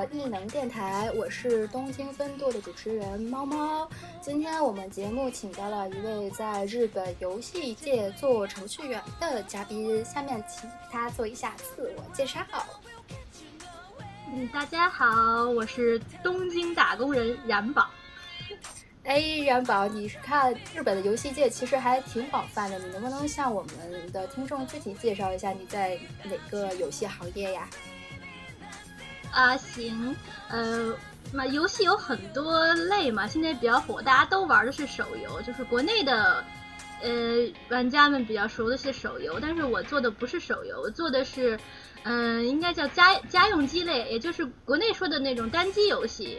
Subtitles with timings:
[0.00, 3.86] 的异能电台，我是东京分舵的主持人猫猫。
[4.22, 12.40] 今天我们节目请到了一位在日本游戏界做程序员的嘉宾，下面请他做一下自我介绍。
[14.32, 17.90] 嗯，大家好，我是东京打工人冉宝。
[19.04, 27.68] 哎，冉宝，你是看日本的游戏界其实还挺广泛的，你能不能向我们的听众具体介绍一下你在哪个游戏行业呀？
[29.30, 30.14] 啊，行，
[30.48, 30.94] 呃，
[31.32, 36.44] 嘛，游戏有很多类嘛，现在比较火，大家都玩的是手游，就是国内的，
[37.02, 37.10] 呃，
[37.68, 41.58] 玩家们比较熟的是手游，但是我做的不是手游，我做的是，
[42.02, 46.38] 嗯，应该叫家家用机类，也就是国内说的那种单机游戏。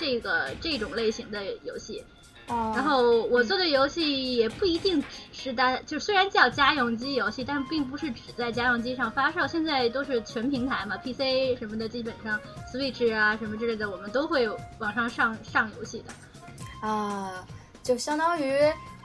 [0.00, 2.04] 这个这种类型的游戏，
[2.48, 9.46] 然后我做的游戏也不一定只是单，就虽然叫家用机游戏，但并不是只在家用机上发售。
[9.46, 12.40] 现在都是全平台嘛，PC 什么的，基本上
[12.72, 16.86] Switch 啊什么之类的，我们都会往上上上游戏的。
[16.86, 17.46] 啊，
[17.82, 18.58] 就相当于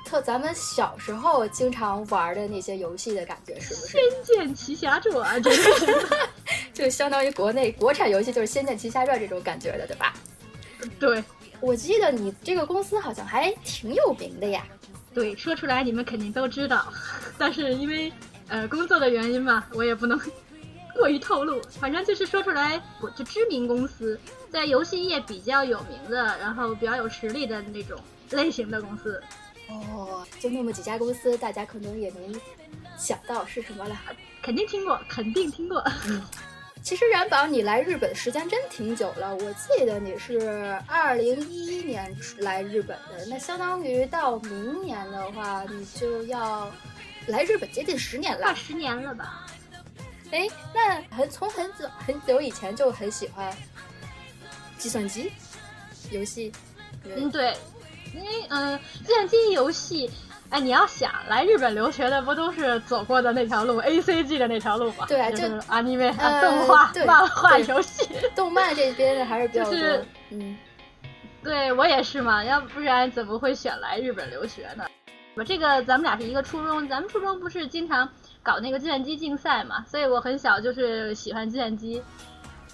[0.05, 3.88] 特咱们小时候经常玩的那些游戏的感觉，是不是？
[3.88, 5.52] 仙剑奇侠传，这
[6.73, 10.14] 就相当于国内国产游戏就是仙剑奇侠传这种感觉的，对吧？
[10.99, 11.23] 对，
[11.64, 14.66] 我记得你这个公司好像还挺有名的呀。
[15.14, 16.92] 对，说出来你们肯定都知道，
[17.39, 18.11] 但是因为
[18.50, 20.20] 呃工作的原因嘛，我也不能
[20.94, 21.61] 过于透露。
[21.80, 24.20] 反正就是说出来，我就知名公司，
[24.52, 27.98] 在游戏业比较有名的，然后比较有实力的那种
[28.32, 29.23] 类型的公司。
[29.70, 32.42] 哦，就那么几家公司，大家可能也能
[32.98, 33.98] 想到是什么了。
[34.42, 35.82] 肯定听过，肯定听过。
[36.09, 36.21] 嗯。
[36.83, 39.33] 其实冉宝，你来日本的时间真挺久了。
[39.38, 46.70] 我记得你是二零一一年来日本的，那相当于到明年的话，你就要
[47.27, 48.48] 来日本接近十年了。
[48.48, 49.48] 快十年了吧？
[50.32, 53.55] 哎，那很从很久很久以前就很喜欢
[54.77, 55.32] 计算机
[56.11, 56.52] 游戏。
[57.05, 57.55] 嗯，对，
[58.14, 58.77] 因为嗯，
[59.08, 60.11] 计算机游戏。
[60.53, 65.03] 哎，你要想来日本留学的，不都是走过的那条路，A C G 的那条路吗？
[65.08, 70.05] 对，就是 anime 动画、漫画、游戏、动漫这边的还是比较多。
[70.30, 70.55] 嗯，
[71.41, 74.86] 对我也是嘛，要不然怎么会选来日本留学呢？
[75.33, 78.08] 我这个咱们俩是一个初中，咱们初中不是经常
[78.43, 81.99] 搞那个计算机竞赛嘛，所以我很小就是喜欢计算机。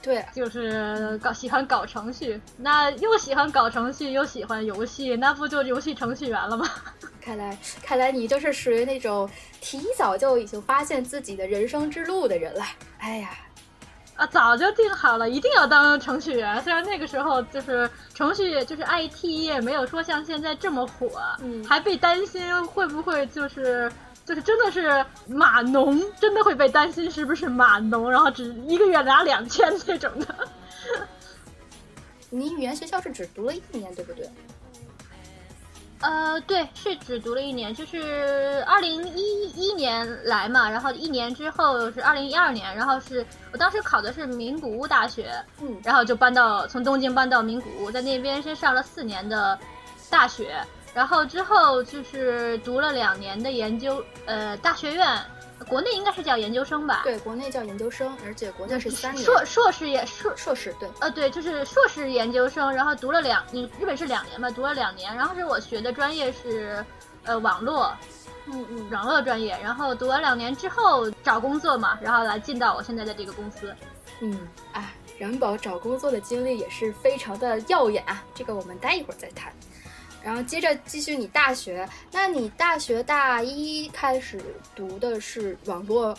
[0.01, 6.65] 对，就是搞喜欢搞程序，那又喜欢搞程序，又喜欢游戏，那不就游戏程序员了吗？
[7.21, 9.29] 看来，看来你就是属于那种
[9.61, 12.63] 提早就已经发现自己的人生之路的人了。
[12.99, 13.31] 哎呀，
[14.15, 16.61] 啊，早就定好了，一定要当程序员。
[16.63, 23.91] 虽然那个时候就是程序，就是 IT 业没有说像现在这么火，嗯，还被担心会不会就是。
[24.25, 30.47] 就是真的是码农，真的会被担心是不是码农，然后只一个月拿两千这种的。
[32.29, 34.29] 你语言学校是只读了一年，对不对？
[36.01, 49.59] 呃，对，是只读了一年，就是二零一一年来嘛，然后一年之后是二零一二年，然后是我当时考的是名古屋大学，嗯，然后就搬到从东京搬到名古屋，在那边先上了四年的
[50.09, 50.55] 大学。
[50.91, 55.07] 然后之后就是读了两年的研究，呃，大学院，
[55.67, 57.01] 国内应该是叫研究生吧？
[57.03, 59.23] 对，国内叫研究生，而且国内是三年。
[59.23, 64.49] 硕硕士也硕硕士对，呃对，就是硕士研究生，然后读了两，你日本是两年嘛？
[64.49, 66.83] 读了两年，然后是我学的专业是，
[67.25, 67.93] 呃，网络，
[68.45, 73.73] 嗯嗯，网络专业，然后读了两年之后找工作嘛，然后来进到我现在的这个公司。
[74.21, 79.53] 嗯，哎，冉宝找工作的经历也是非常的耀眼啊，这个我们待一会儿再谈。
[80.23, 84.39] 然后接着继续你大学，那你大学大一开始
[84.75, 86.15] 读的是网络，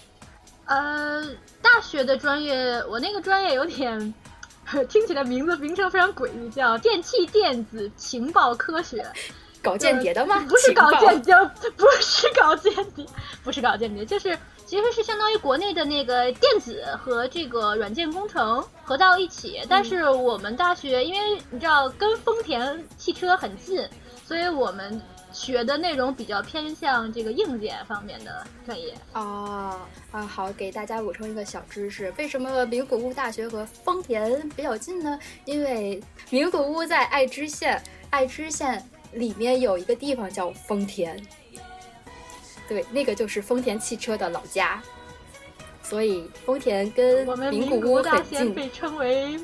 [0.64, 1.24] 呃，
[1.60, 4.14] 大学的专业我那个专业有点
[4.88, 9.04] 听起来名字名称非常诡异，叫电气电子情报科学，
[9.62, 10.44] 搞间谍的吗？
[10.48, 11.34] 不是搞间谍，
[11.76, 13.06] 不是搞间谍，
[13.44, 14.38] 不是搞间谍，就是。
[14.70, 23.84] 其实是相当于国内的那个电子和这个软件工程合到一起，但是我们大学因为你知道跟丰田汽车很近，
[24.24, 25.02] 所以我们
[25.32, 28.94] 学的内容比较偏向这个硬件方面的专业。
[29.14, 29.76] 哦，
[30.12, 35.18] 啊，好，给大家补充一个小知识：为什么名古屋大学和丰田比较近呢？
[35.46, 36.00] 因为
[36.30, 41.20] 名古屋在爱知县，爱知县里面有一个地方叫丰田。
[42.70, 44.80] 对，那个就是丰田汽车的老家，
[45.82, 48.54] 所以丰田跟名古屋很近。
[48.54, 49.36] 被称为，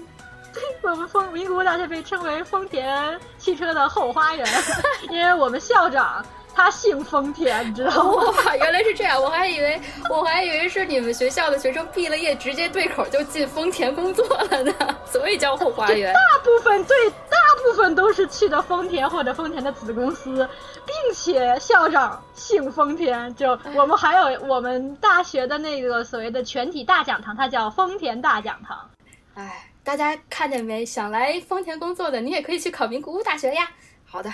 [0.81, 4.47] 我们丰名古屋大学被称为丰田汽车的后花园，
[5.11, 6.25] 因为我们校长
[6.55, 8.33] 他姓丰田，你知道吗？
[8.47, 14.73] 哇，原来是这样，我还以为我还以为是你们学校的学生毕了业直接对口就进丰田工作了呢，
[15.05, 16.15] 所以叫后花园。
[16.15, 17.26] 大部分对，大
[17.57, 20.49] 部分都是去的丰田或者丰田的子公司，
[20.85, 23.35] 并且校长姓丰田。
[23.35, 28.91] 就我们还有我们大学的那个所谓的全体大讲堂，它叫丰田大讲堂。
[29.35, 30.85] 哎，大家看见没？
[30.85, 33.71] 想来丰田工作的，你也可以去考名古屋大学呀。
[34.05, 34.31] 好的，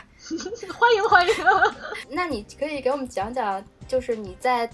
[0.79, 1.35] 欢 迎欢迎。
[2.11, 4.69] 那你可以给我们讲讲，就是你在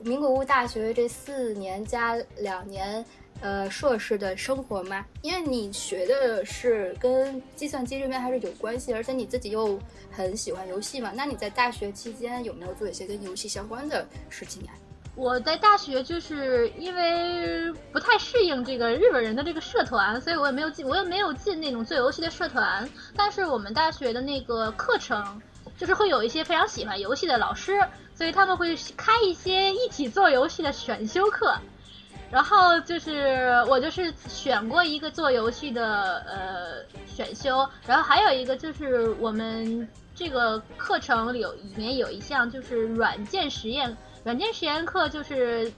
[0.00, 3.04] 名古屋大学这四年加两年
[3.40, 5.04] 呃硕士的生活吗？
[5.22, 9.78] 因为你学的是跟计算机这边还是有关系，而且你自己又
[10.10, 11.12] 很喜欢游戏嘛。
[11.14, 14.72] 那你在大学期间有没有做一些跟游戏相关的事情呀？
[15.14, 22.86] 我在大学就是因为不太适应这个日本人的这个社团，所以我也没有进，我也没有进那种做游戏的社团。
[23.16, 25.40] 但是我们大学的那个课程，
[25.78, 27.80] 就是会有一些非常喜欢游戏的老师，
[28.14, 31.56] 所以他们会开一些一起做游戏的选修课。
[32.30, 43.96] 然后就是我就是选过一个做游戏的呃选修，然后还有一个就是我们这个课程里有里面有一项就是软件实验。
[44.24, 45.72] 软件实验课就是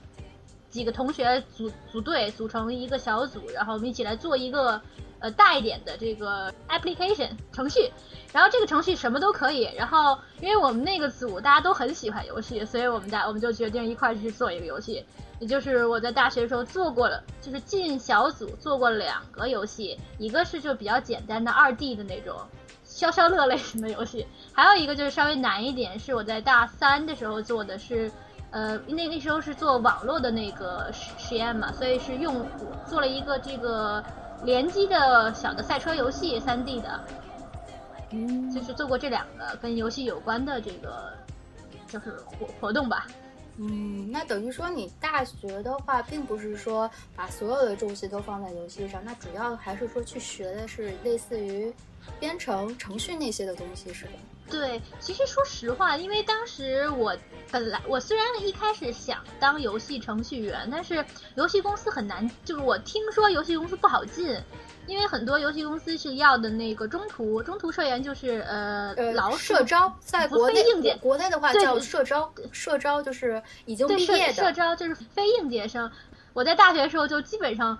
[0.71, 4.81] 几个同学组组队组成一个小组，然后我们一起来做一个
[5.19, 7.91] 呃大一点的这个 application 程序，
[8.33, 9.69] 然后这个程序什么都可以。
[9.77, 15.05] 然后因为我们那个组大家都很喜欢游戏，所以我们大我们就决定一块去做一个游戏。
[15.39, 22.35] 也就是我在大学的时候做过了，就是进小组做过两个游戏，一个是就比较简单的二 D 的那种
[22.83, 28.11] 消消乐类型的游戏，还有一个就是稍微难一点，是我在大三的时候做的是。
[28.51, 32.43] 呃，那那时候是做网络的那个实实验嘛，所以是用
[32.83, 34.03] 做了一个这个
[34.43, 36.99] 联机的小的赛车游戏，三 D 的，
[38.09, 41.13] 嗯，就是做过这两个跟游戏有关的这个
[41.85, 43.05] 就是活活动吧。
[43.61, 51.73] 嗯，那等于说你大学的话，并不是说把所有的重心都放在游戏上，那主要还是说去学的是类似于
[52.21, 54.11] 编程、程序那些的东西，是吧？
[54.49, 57.15] 对，其实说实话，因为当时我
[57.51, 64.35] 本来我虽然一开始想当游戏程序员，但是游戏公司很难，就是我听说游戏公司不好进，
[64.89, 75.89] 因为很多游戏公司是要的那个中途中途社员，就是呃老社招，在国内硬件国内的话叫社招，社招就是已经毕业的社招就是非应届生。
[76.33, 77.77] 我在大学的时候就基本上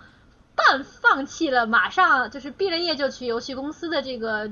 [0.56, 4.46] 半放弃了，马上就是毕了业就去游戏公司的这个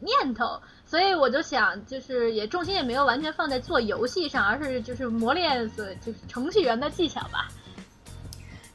[0.00, 0.60] 念头。
[0.86, 7.48] 所以我就想，就是也重心也没有完全放在做游戏上，而是就是磨练所就是程序员的技巧吧。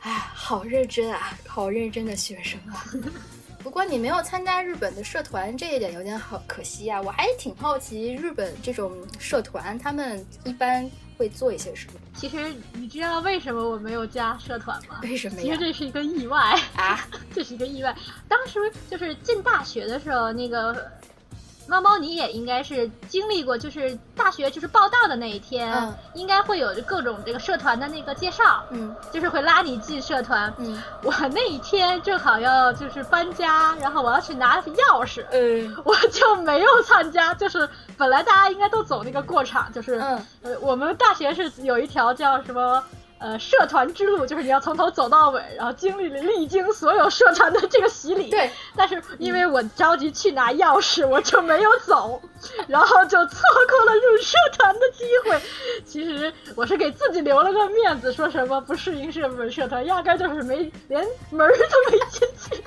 [0.04, 2.86] 哎，好认真啊，好认真的学生啊。
[3.64, 7.02] 不过你没有参加日本的社团，这一点有点好可惜啊。
[7.02, 11.94] 我还挺好奇日本这种社团，他们一般会做一些什么。
[12.14, 15.00] 其实你知道为什么我没有加社团吗？
[15.04, 15.42] 为什么？
[15.42, 16.38] 其实这是一个意外
[16.76, 17.96] 啊， 这是一个意外。
[18.28, 18.60] 当时
[18.92, 20.92] 就是进大学的时候，那个。
[21.68, 25.74] 猫猫，你也应该是经历过，就是大学就是报道的那一天，
[26.14, 37.68] 应该会有各种这个社团的那个介绍，嗯，就是会拉你进社团，嗯，我那一天正好要就是搬家，然后我要去拿钥匙，嗯，我就没有参加，就是
[37.98, 42.84] 本来大家应该都走那个过场，就是，嗯，呃，我们大学是有一条叫什么？
[43.24, 48.30] 呃，社团之路就是你要从头走到尾，然后经历了历经所有社团的这个洗礼。
[48.30, 52.22] 对，但是因为我着急去拿钥匙，我就没有走，
[52.68, 53.40] 然后就错
[53.70, 55.42] 过了入社团的机会。
[55.86, 62.62] 其实我是给自己留了个面子，说什么不适应社本社团，压根就是没连门都没进去。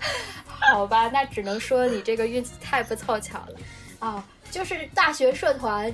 [0.60, 3.54] 好吧，那只能说你这个运气太不凑巧了
[3.98, 4.22] 啊！
[4.50, 5.90] 就是大学社团。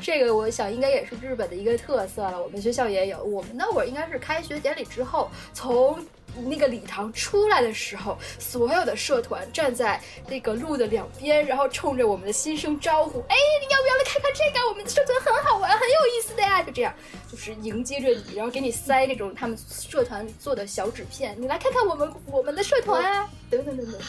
[0.00, 3.22] 这个我想应该也是日本的一个特色了，我们学校也有。
[3.24, 6.04] 我们那会儿应该是开学典礼之后从。
[6.42, 14.68] 那个礼堂出来的时候，所有的社团站在那个路的两边，然后冲着我们的新生招呼：“哎，你要不要来看看这个？
[14.68, 16.94] 我们的社团很好玩，很有意思的呀！”就这样，
[17.30, 24.00] 就是迎接着你，然后给你塞那种他们社团做的小纸片，你来看看我们我们的社团啊， 等等等等。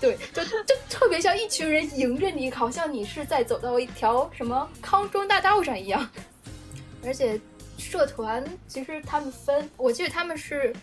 [0.00, 6.08] 对，就就特别像一群人迎着你，好像你是在走到一条什么康庄大道上一样。
[7.04, 7.40] 而且
[7.78, 10.74] 社团其实他们分，我记得他们是。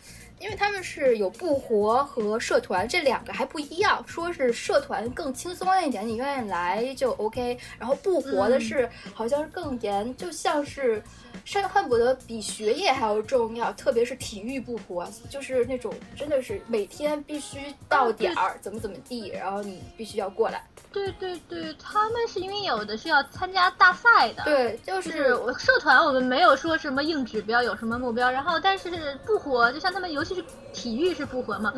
[0.43, 7.57] 因为他们是有部活和社团这两个还不一样，说是社团更轻松一点，你愿意来就 OK。
[7.79, 11.01] 然后部活的是好像是更严，就像是。
[11.45, 20.65] 上恨不得比学业还要重要，特别是体育部活，就是那种真的是每天必须到点儿，怎么怎么地，然后你必须要过来。
[20.91, 28.89] 对对对，他们是因为有的是要参加大赛的，对，就是我社团我们没有说什么硬指标，有什么目标，然后但是
[29.25, 31.73] 不活，就像他们尤其是体育是不活嘛，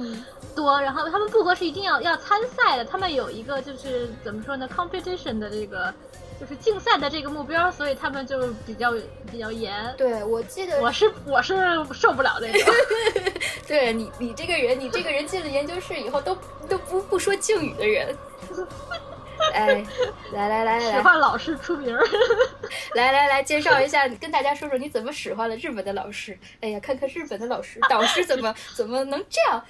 [0.53, 5.93] 多，然后他们不活是一定要要参赛的，他们有一个就是怎么说呢，competition 的这个。
[6.39, 8.94] 就是竞赛的这个目标，所以他们就比较
[9.32, 9.94] 比较严。
[9.98, 11.56] 对，我记得我是我是
[11.94, 12.74] 受不了这个。
[13.68, 16.36] 对你，你这个人，你这个人进了研究室以后都
[16.68, 18.15] 都不不说敬语的人。
[19.54, 19.86] 哎，
[20.34, 21.96] 来来来来，使唤老师出名。
[22.96, 26.38] 来来来，介绍一下，跟大家说说你怎么使唤了日本的老师。
[26.62, 29.63] 哎呀，看看日本的老师导师怎么怎么能这样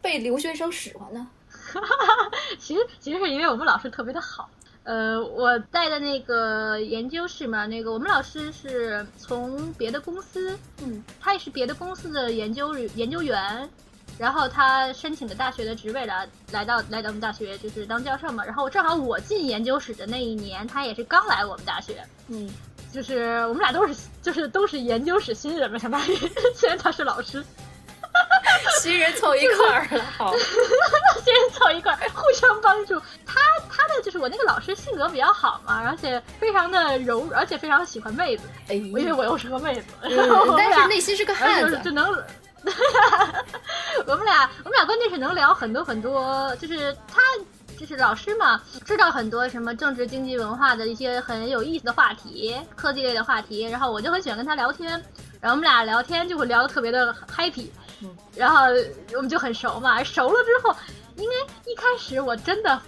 [0.00, 1.26] 被留学生使唤呢？
[2.58, 4.48] 其实其实是因为我们老师特别的好。
[4.84, 13.68] 呃，我带的那个研究室嘛，那个我们老师是从别的公司，嗯，他也是别的公司的研究研究员，
[14.18, 22.50] 然后他申请的大学的职位来来到来到我们大学就是当教授嘛，然后正好我进研究室的那一年，他也是刚来我们大学，嗯，
[22.92, 26.16] 就是我们俩都是就是都是研究室新人嘛，相当于
[26.56, 27.44] 虽然他是老师。
[28.80, 30.34] 新人凑一块儿了，好，
[31.24, 33.00] 新人凑一块儿，互相帮助。
[33.24, 33.40] 他
[33.70, 38.44] 他的就是我那个老师性格比较好嘛，而且非常的柔，而且非常喜欢妹子。
[38.68, 39.86] 哎，因为我又是个妹子，
[40.56, 42.22] 但是内心是个汉子，就能。
[44.06, 47.20] 我们俩我们俩关键是能聊很多很多，就是他
[47.76, 53.62] 就是老师嘛，知道很多什么政治、经济、文化的一些很有意思的话题，科技类的话题。
[53.68, 54.90] 然后我就很喜欢跟他聊天，
[55.40, 57.66] 然后我们俩聊天就会聊得特别的 happy。
[58.36, 58.66] 然后
[59.14, 60.74] 我们就很熟嘛，熟了之后，
[61.16, 61.34] 因为
[61.66, 62.80] 一开始我真的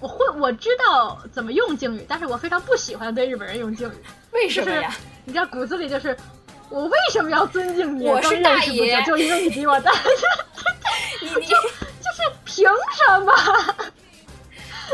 [0.00, 3.94] 我会我知道怎么用敬语，但是我非常不喜欢对日本人用敬语。
[4.32, 4.94] 为什么呀？
[5.24, 6.16] 你知道骨子里就是
[6.68, 8.06] 我为什么要尊敬你？
[8.08, 9.92] 我是大爷，就因为你比我大。
[11.22, 13.32] 你 就就是凭什么？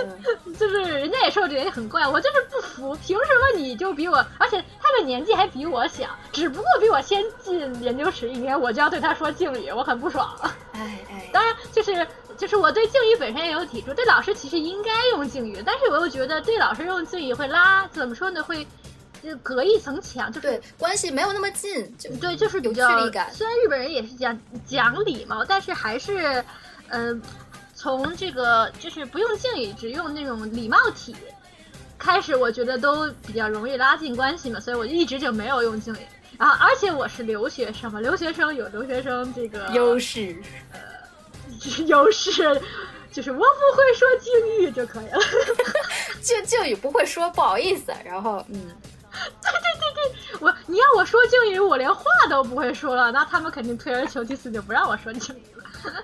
[0.58, 10.36] 就是人家也说这也很怪，我就是不服，凭什么你就比我，而且他的年纪还比我小，只不过比我先进研究室一年，我就要对他说敬语，我很不爽。
[10.72, 18.42] 哎哎，当然就是就是我对敬语本身也有抵触，对老师其实应该用敬语，但是我又觉得对老师用敬语会拉，怎么说呢？
[18.42, 18.66] 会
[19.22, 23.32] 就隔一层墙，就对关系没有那么近，就对，就是有距离感。
[23.32, 26.44] 虽然日本人也是讲讲礼貌，但是还是，
[26.88, 27.20] 嗯。
[27.78, 31.14] 从这个就是不用敬语，只用那种礼貌体
[31.96, 35.98] 开始，我觉得都比较容易拉近关系嘛，所以我一直就没有用敬语。
[36.36, 40.36] 然后，而且我是留学生嘛，留学生有留学生这个优势，
[40.72, 40.80] 呃，
[41.86, 42.60] 优势
[43.12, 45.20] 就是我不会说敬语就可以了，
[46.20, 47.92] 敬敬语不会说，不好意思。
[48.04, 48.58] 然后，嗯，
[49.40, 56.02] 对对对对，我你要我说敬语，我连话都不会说了，那他们肯定退而求其次，就不让我说敬语了。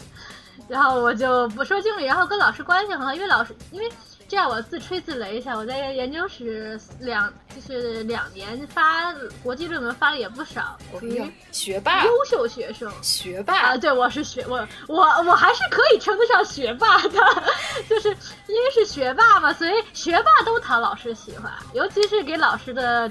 [0.68, 3.90] 然后我就不说经历，然后跟老师关系很好，因为老师，因为
[4.26, 17.20] 这样我自吹自擂一下，我在研究室两就是两年发国际论文发的也不少，属于学霸，优秀学生，学霸啊，对，我是学我我我还是可以称得上学霸的，
[17.88, 23.10] 就是因为是学霸嘛，所以学霸都讨老师喜欢，尤其是给老师的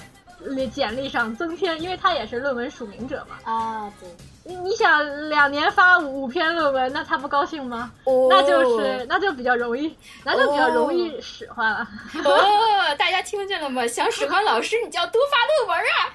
[0.74, 4.10] 简历上增添，因为他也是论文署名者嘛，啊，对。
[4.46, 7.92] 你你想两年发五篇论文，那他不高兴吗？
[8.04, 11.88] 哦，那就是那就比较容易，那就比较容易使唤了。
[12.26, 13.88] 哦，大家听见了吗？
[13.88, 16.14] 想使唤老师，你就要多发论文啊！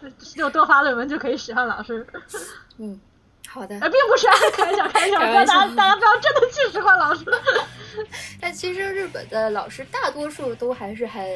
[0.00, 2.06] 对， 就多发论文就可以使唤老师。
[2.78, 3.00] 嗯。
[3.56, 7.24] 好的，并不是开玩笑，开玩笑， 大家大家不要真的去使唤老师。
[8.38, 11.26] 但其实日本的老师大多数都还是很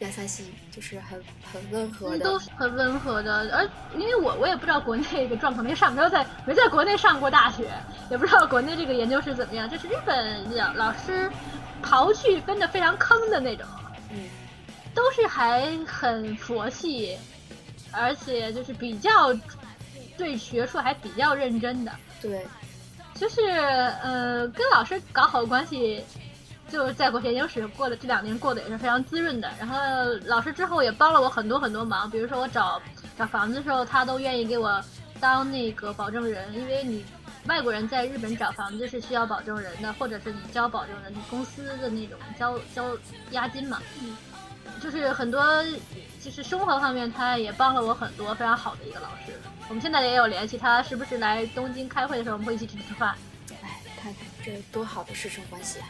[0.00, 1.18] 亚萨西，就是很
[1.50, 3.48] 很温和的，都很温和的。
[3.56, 3.66] 而
[3.98, 7.66] 因为我我也不知道国内的状况，没上没有在没在国内上过大学，
[8.10, 9.66] 也不知道国内这个研究是怎么样。
[9.66, 11.32] 就是日本老老师
[11.82, 13.66] 刨去分的非常坑的那种，
[14.10, 14.28] 嗯，
[14.94, 17.16] 都是还很佛系，
[17.90, 19.34] 而且就是比较。
[20.20, 22.46] 对学术还比较认真的，对，
[23.14, 23.40] 就是
[24.02, 26.04] 呃，跟老师搞好关系，
[26.68, 29.50] 就是在国学研究室过的这两年过得也是非常滋润的。
[29.58, 29.78] 然后
[30.26, 32.80] 老师之后也帮了我很多很多忙，比如说我找
[33.16, 34.78] 找房子的时候，他都愿意给我
[35.18, 37.02] 当那个保证人，因为你
[37.46, 42.94] 外国人在日本找房子是需要保证人的，或者是你交保证人公司的那种交交
[43.30, 44.14] 押金嘛，嗯，
[44.82, 45.42] 就是很多
[46.22, 49.32] 就是生活方面他也帮了我很多，非常好的一个老师。
[49.70, 53.14] 我们现在也有联系，他时不时来东京开会的时候，我们会一起去吃饭。
[53.62, 55.86] 哎，看看这多好的师生关系啊！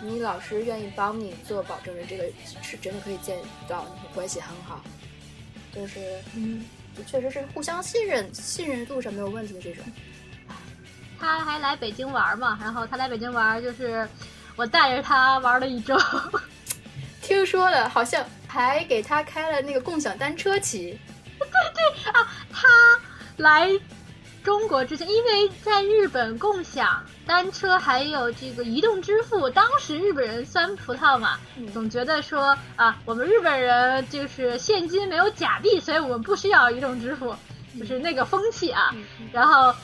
[0.00, 2.24] 你老师愿意帮你做保证人，这个
[2.62, 3.36] 是真的可以见
[3.68, 4.82] 到你们关系很好，
[5.74, 6.64] 就是嗯，
[7.06, 9.84] 确实是互相信任，信任度上没有问题的这种。
[11.20, 14.08] 他还来北京玩嘛，然后他来北京玩就是
[14.56, 15.94] 我带着他玩了一周。
[17.20, 20.98] 听说了，好像还给他开了那个共享单车骑。
[21.38, 22.68] 对对啊，他
[23.38, 23.70] 来
[24.44, 31.38] 中国之前，因为在日本共享单车还有这个移动支付，当时日本人酸葡萄嘛，
[31.72, 37.34] 总觉得说啊，我们日本人就是现金没有假币，所以我们不需要移动支付，
[37.78, 38.94] 就是那个风气啊。
[39.32, 39.74] 然后，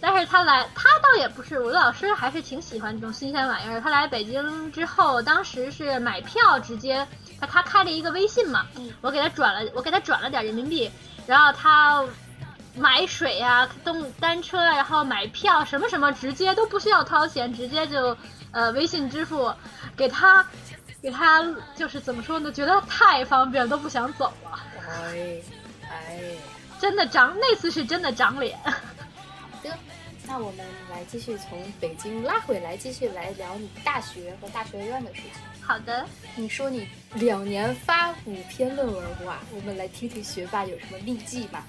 [0.00, 3.80] 但是他来，他倒也不是，我的老师还是挺喜欢这种新鲜玩意儿。
[3.80, 7.06] 他来北京之后，当时是买票直接。
[7.40, 8.66] 他他开了一个微信嘛，
[9.00, 10.88] 我给他转了，我给他转了点人民币，
[11.26, 12.04] 然后他
[12.74, 18.16] 买水呀、动单车，然后买票什么什么，直接都不需要掏钱，直接就
[18.50, 19.52] 呃微信支付，
[19.96, 20.46] 给他
[21.02, 21.42] 给他
[21.76, 22.50] 就是怎么说呢？
[22.50, 24.58] 觉得太方便，都不想走了。
[24.88, 25.40] 哎
[25.90, 26.20] 哎，
[26.80, 28.58] 真的长那次是真的长脸。
[28.64, 28.70] 好
[29.62, 29.78] 的，
[30.26, 35.32] 那我们来继续从北京拉回来，继续来聊你大学和大学院的事情。
[35.60, 41.64] 好的，你说你两年发五篇论文哇，我们来听听学霸有什么秘籍吧。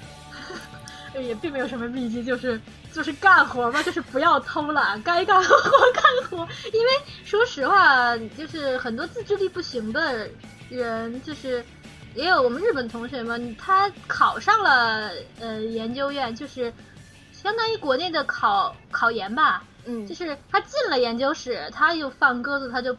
[1.21, 2.59] 也并没有什么秘籍，就是
[2.91, 5.55] 就是干活嘛，就是不要偷懒，该干活
[5.93, 6.37] 干活。
[6.71, 6.91] 因为
[7.23, 10.27] 说实话，就是很多自制力不行的
[10.69, 11.63] 人，就是
[12.15, 16.73] 也有我们日本同学嘛，他考上了呃研究院，就是
[17.31, 22.95] 相当于国内的考考研吧，嗯，就是他进了研究室，他又放鸽子，他就。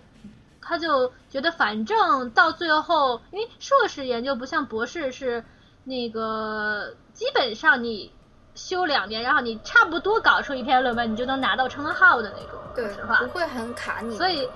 [0.67, 5.45] 他就觉得，反正到最后，因为硕士研究不像博士是
[5.85, 8.11] 那个，基本上你
[8.55, 12.59] 修两年，然后你差不多搞出一篇论文，你就能拿到称号的那种。
[12.75, 14.17] 对，实话不会很卡你。
[14.17, 14.49] 所以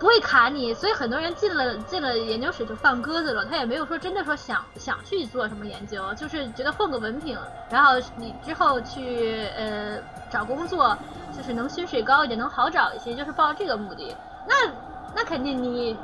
[0.00, 7.38] 不会卡你，所以很多人进了进了研究室就放鸽子了，他也没有说真的说想想去做什么研究，就是觉得混个文凭，
[7.70, 9.98] 然后你之后去呃
[10.30, 10.96] 找工作，
[11.36, 14.16] 就是能薪水高一点，能好找一些，就是抱这个目的。
[14.48, 14.54] 那。
[15.14, 15.94] 那肯定你，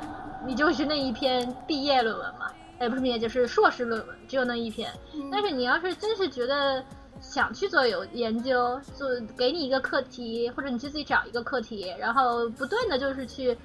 [0.45, 4.93] 你就是那一篇毕业论文嘛，哎，不是毕业，就是硕士论文，只有那一篇。
[5.33, 6.85] 但是你要是真是觉得
[7.21, 13.57] 想去做有研究，做给你一个课题，或者你去自己找一个课题，然后不断的就是去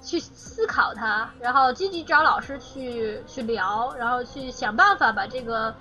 [0.00, 5.74] 去思考它，然后积极找老师去去聊，然后去想办法把这个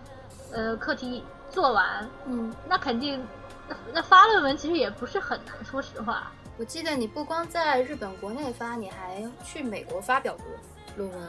[0.51, 2.10] 呃课题做完。
[2.25, 3.23] 嗯，那肯定，
[3.67, 6.32] 那那发论文其实也不是很难，说实话。
[6.58, 10.45] 我记得你不光在日本国内发，你还去美国发表过
[10.97, 11.21] 论文。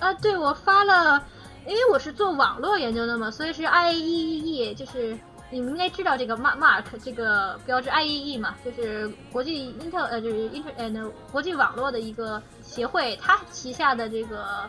[0.00, 1.22] 啊，对，我发了，
[1.66, 5.18] 因为我是做网络研究的嘛，所以是 IEEE，就是
[5.50, 14.68] 你们应该知道这个 mark 这个标志 I E E 嘛，就是国际 inter 呃就是 inter 呃国际网络的一个协会，它旗下的这个。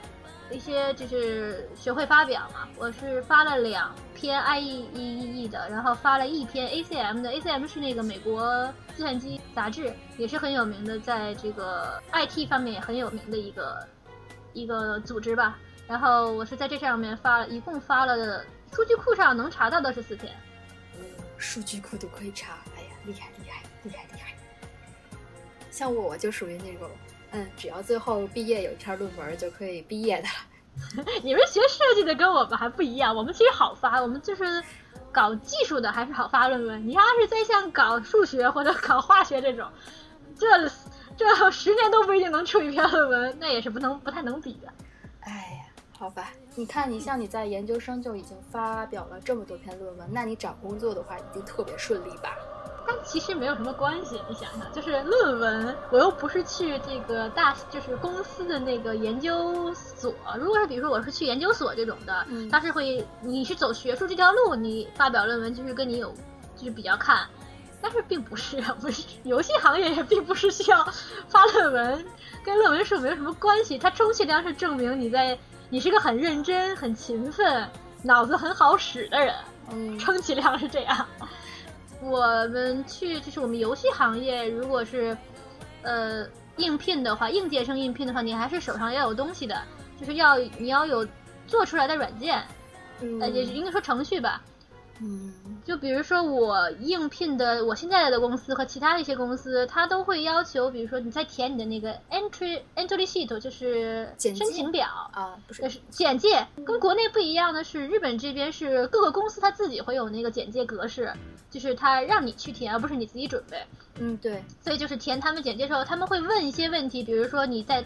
[0.49, 13.85] 一些就是学会发表嘛，我是发了两篇 IEEE 的，然后发了一篇 ACM 的，ACM 是那个美国计算机杂志，也是很有名的，在这个 IT 方面也很有名的一个
[14.61, 15.57] 一个组织吧。
[15.87, 18.43] 然后我是在这上面发了一共发了，
[18.73, 20.35] 数据库上能查到的是四篇，
[21.37, 24.35] 数据库都可以查，哎呀，厉害厉害厉害厉害！
[25.71, 26.89] 像我就属于那种。
[27.31, 30.27] 嗯，只要最后毕业有一篇论文就可以毕业的。
[31.21, 34.63] 你们学设计的跟我们还不一样，我们其实好发，我们就是
[35.11, 36.87] 搞技术的还是好发论文。
[36.87, 39.69] 你要是再像搞数学或者搞化学这种，
[40.39, 40.69] 这
[41.17, 44.67] 这十年都不一定能出一篇论文，那也是不能不太能比的。
[45.21, 52.35] 哎呀，好吧，你看你像你在研究生就已经发表了这么多篇论文，那你找工作的话一定特别顺利吧？
[52.89, 60.13] 但其实没有什么关系，你想想，就是论文，我又不是去这个大，就是公司的那个研究所。
[60.39, 66.13] 如果是比如说我是去研究所这种的，它是会你是走学术这条路，你发表论文就是跟你有
[66.55, 67.27] 就是比较看。
[67.87, 70.83] 但是并不是，不是游戏行业也并不是需要
[71.29, 72.05] 发论文，
[72.43, 73.77] 跟论文数没有什么关系。
[73.77, 77.65] 它充其量是证明你在你是个很认真、很勤奋、
[78.03, 79.33] 脑子很好使的人，
[79.71, 81.07] 嗯，充其量是这样。
[82.03, 82.19] 我
[82.49, 85.17] 们去就是我们游戏行业，如果是，
[85.81, 89.57] 呃，应聘的话，应届生应聘的话，你还是手上要有东西的，
[89.97, 91.07] 就是要你要有
[91.47, 92.43] 做出来的软件，
[93.21, 94.41] 呃，也应该说程序吧，
[94.99, 95.33] 嗯，
[95.63, 104.87] 就比如说我应聘的我现在的公司和其他的一些公司，它都会要求，比如说你在填你的那个 entry entry sheet，就是申请表。
[105.13, 111.11] 啊，不是就是简介跟国内不一样的是，日本这边是各个公司它自己会有那个简介格式，
[111.49, 113.63] 就是它让你去填，而不是你自己准备。
[113.99, 117.83] 嗯，对，所以就是填他们简介的时候，他们会问一些问题，比如说你在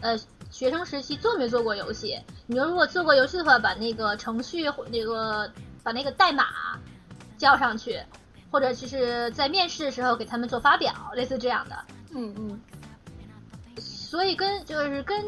[0.00, 0.16] 呃
[0.50, 2.18] 学生时期做没做过游戏？
[2.46, 5.50] 你如果做过游戏的话，把那个程序或那个
[5.82, 6.46] 把那个代码
[7.38, 8.00] 交上去，
[8.50, 11.84] 或者就是在面试的时候给他们做发表，类似这样的。
[12.14, 12.60] 嗯嗯，
[13.78, 15.24] 所以跟就是跟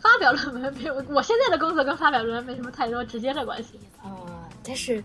[0.00, 3.80] 发表论文没有，我现在的工作跟发表论文没什么太多直接的关系。
[4.02, 4.26] 哦，
[4.62, 5.02] 但是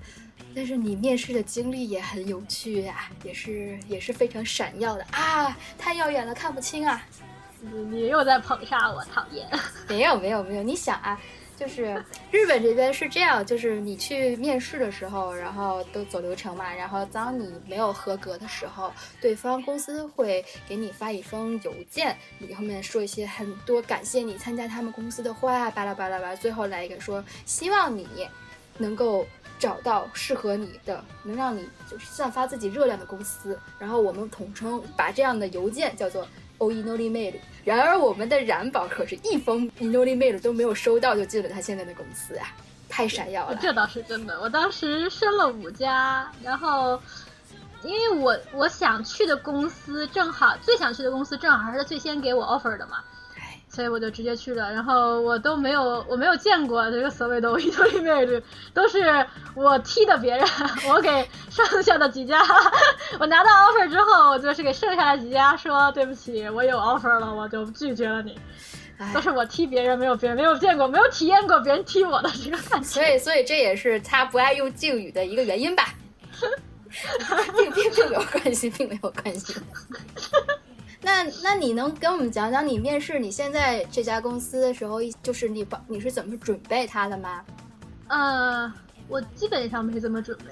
[0.55, 7.01] 但是你面试的经历也很有趣呀、也是也是非常闪耀的啊，太耀眼了，看不清啊。
[7.61, 9.47] 你你又在捧杀我，讨厌。
[9.87, 11.17] 没有没有没有，你想啊，
[11.63, 11.95] 就是
[12.29, 28.27] 日本这边是这样，就是你去面试的时候，然后都走流程嘛，然后当你没有合格的时候，对方公司会给你发一封邮件，你后面说一些很多感谢你参加他们公司的话，巴拉巴拉巴拉，最后来一个说希望你
[28.77, 29.25] 能够。
[29.59, 37.33] 找到适合你的，能让你就是散发自己热量的公司，然后我们统称把这样的邮件叫做 o i n o l i mail。
[37.63, 42.47] 然而我们的冉宝可是一封 i n o l i mail 都没有收到，就进了他现在的公司啊，
[42.89, 43.57] 太闪耀了。
[43.61, 44.39] 这倒是真的。
[44.41, 46.99] 我当时申了五家，然后
[47.83, 53.03] 因为我我想去的公司正好最想去的公司正好还是最先给我 offer 的嘛，
[53.73, 54.71] 所以我就直接去了。
[54.71, 60.45] 然后我都没有我没有见过这个所谓的 o i o r i mail，都是我踢的别人，
[60.87, 62.39] 我给剩下的几家，
[63.19, 68.37] 我拿到 offer 之后，我就是给剩下的几家说对不起，我有 offer 了，我就拒绝了你。
[68.99, 72.87] 哎都是我踢别人，没有别人没有见过，没有体验过别人踢我的这个感觉。
[72.87, 75.89] 所以，所以这也是他不爱用敬语的一个原因吧，
[77.57, 79.55] 并并并没有关系，并没有关系。
[81.13, 87.41] 那那你能跟我们讲讲你面试你现在这家公司的时候，就是你把你是怎么准备它的吗？
[88.07, 88.73] 呃，
[89.07, 90.45] 我基本上没怎么准备。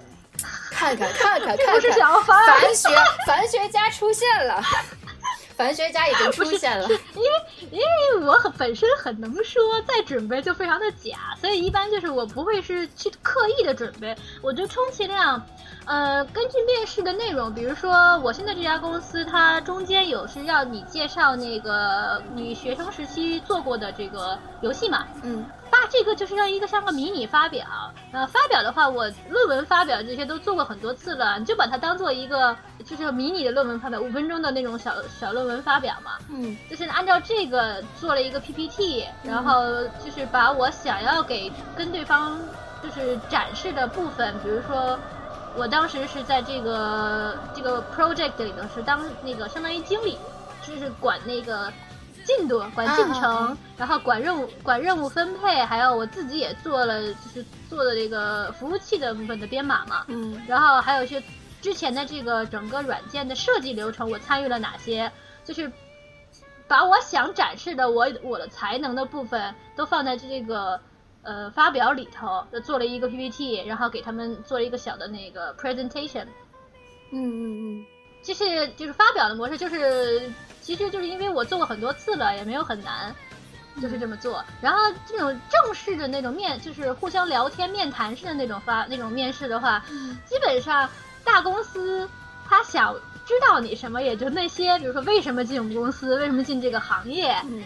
[0.69, 2.89] 看看看看这不是看看， 想要发凡学
[3.25, 4.61] 凡学家出现了，
[5.55, 6.87] 凡学家已经出现了。
[6.89, 7.31] 因为
[7.69, 15.41] 因为我很本身很能说，再准备就非常的假，所以一般就是我不会是去刻意的准备，我就充其量，
[15.85, 27.65] 呃，根据面试的内容，比如说我现在这家公司，它中间有是要你介绍那个你学生时期做过的这个游戏嘛，嗯发这个就是像一个像个迷你发表，
[28.11, 32.55] 呃，发表的话，我论文发表这些都做过很多次了，你就把它当做一个
[32.85, 36.11] 就是迷你的论文发表，五分钟的那种小小论文发表嘛。
[36.29, 36.55] 嗯。
[36.69, 39.63] 就是按照这个做了一个 PPT，然后
[40.03, 42.37] 就是把我想要给跟对方
[42.83, 44.99] 就是展示的部分，比如说
[45.55, 50.17] 我当时是在这个这个 project 里头是当那个相当于经理，
[50.67, 51.71] 就是管那个
[52.37, 60.05] 进度、管进程，然后管任务、管任务分配，还有我自己也做了，就是做的这个服务器的部分的编码嘛。
[60.07, 61.21] 嗯然后还有一些
[61.61, 65.11] 之前的这个整个软件的设计流程，我参与了哪些？
[65.43, 65.71] 就是
[66.67, 70.79] 把我想展示的我我的才能的部分都放在这个
[71.23, 76.25] 呃发表里头，就做了一个 PPT，然后给他们做了一个小的那个 presentation。
[77.11, 77.43] 嗯嗯
[77.81, 77.85] 嗯，
[78.23, 83.13] 就是就是发表的模式，就是其实就是因为我做过很多次了，也没有很难，
[83.81, 84.43] 就是这么做。
[84.61, 89.83] 然后这种正式的那种面，就是互相聊天面谈式的那种发那种面试的话，
[90.25, 90.87] 基本上
[91.23, 92.09] 大公司
[92.47, 92.93] 他想
[93.25, 97.63] 知道你什么，也就那些，比如说为什么进我们公司，为什么进这个行业，嗯。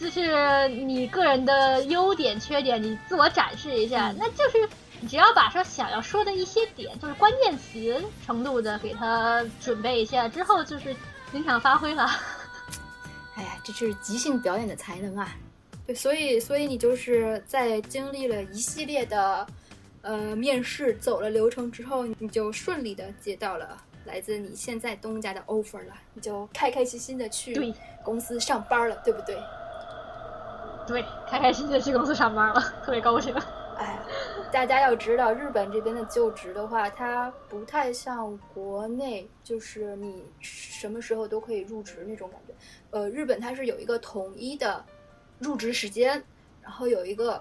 [0.00, 4.16] 就是你个人的优点、缺点，你自我展示一下，嗯。
[4.18, 4.68] 那就是
[5.00, 10.92] 你只要把说想要说的一些点，就是关键词程度的给他准备一下，之后就是
[11.32, 12.06] 临场发挥了。
[13.34, 15.28] 哎呀，这是即兴表演的才能啊！
[15.86, 19.46] 对，所以所以你就是在经历了一系列的
[20.02, 29.36] 呃面试，走了流程之后，你就顺利的接到了来自你现在东家的 offer 了，你就开开心心的去对公司上班了，对不对？
[30.86, 33.34] 对，开开心心的去公司上班了，特别高兴。
[33.78, 33.98] 哎，
[34.52, 42.52] 大家要知道，日本这边的就职的话，它不太像国内，就是你什么时候都可以入职那种感觉。
[42.90, 44.84] 呃，日本它是有一个统一的
[45.38, 46.22] 入职时间，
[46.60, 47.40] 然后有一个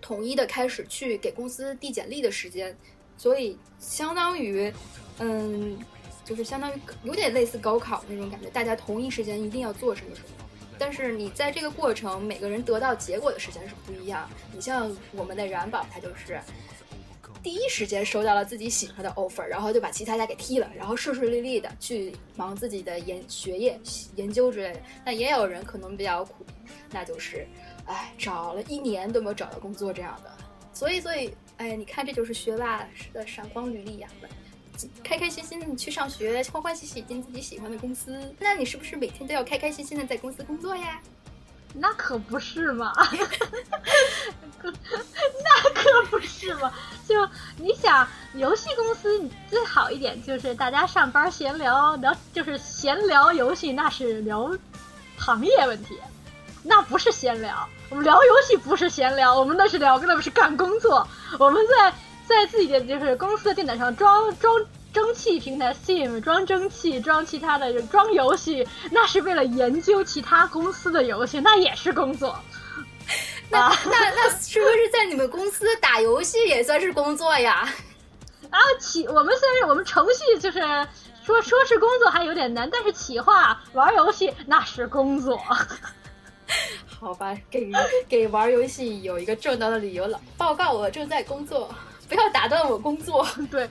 [0.00, 2.74] 统一的开始去给公司递简历的时间，
[3.16, 4.72] 所以相当于，
[5.18, 5.76] 嗯，
[6.24, 10.28] 就是相当于有点类似高考那种感觉，大家同一时间一定要做什么什么。
[10.80, 14.26] 但是你在这个过程，每个人得到结果的时间是不一样。
[14.54, 16.40] 你像我们的冉宝，他就是
[17.42, 23.78] 第一时间收到了自己喜欢的 offer，然后就把其他家给踢了，然后顺顺利利的去忙自己的研学业、
[24.16, 24.80] 研究之类的。
[25.04, 26.46] 那也有人可能比较苦，
[26.90, 27.46] 那就是，
[27.84, 30.32] 哎，找了一年都没有找到工作这样的。
[30.72, 34.08] 所以，所以，哎，你看，这就是学霸的闪光履历呀、
[35.02, 38.34] 开开心心的去上学，欢欢喜喜进自己喜欢的公司。
[38.38, 41.00] 那你是不是每天都要开开心心的在公司工作呀？
[41.72, 42.92] 那可不是嘛，
[44.60, 44.72] 那
[45.72, 46.72] 可不是嘛。
[47.06, 47.14] 就
[47.56, 54.50] 你想，游戏公司最好一点就是大家上班闲聊聊，就是闲聊游戏，那是聊
[55.16, 55.96] 行业问题，
[56.64, 57.68] 那不是闲聊。
[57.88, 61.06] 我们聊游戏不是闲聊，我们那是聊，那不是干工作。
[61.38, 61.94] 我们在
[62.30, 64.54] 在自己的就是公司的电脑上装装。
[64.92, 72.36] 蒸汽平台 Steam 装蒸汽，装其他的装游戏，那是为了研究其他公司的游戏，那也是工作。
[73.50, 77.72] 那、啊、那那是不是在你们公司打游戏也算是工作呀？
[78.50, 80.58] 啊，企我们虽然我们程序就是
[81.24, 85.40] 说说是工作还有点难，但是企划玩游戏那是工作。
[86.98, 87.70] 好吧，给
[88.08, 90.20] 给玩游戏有一个正当的理由了。
[90.36, 91.72] 报告，我正在工作，
[92.10, 93.26] 不要打断我工作。
[93.50, 93.66] 对。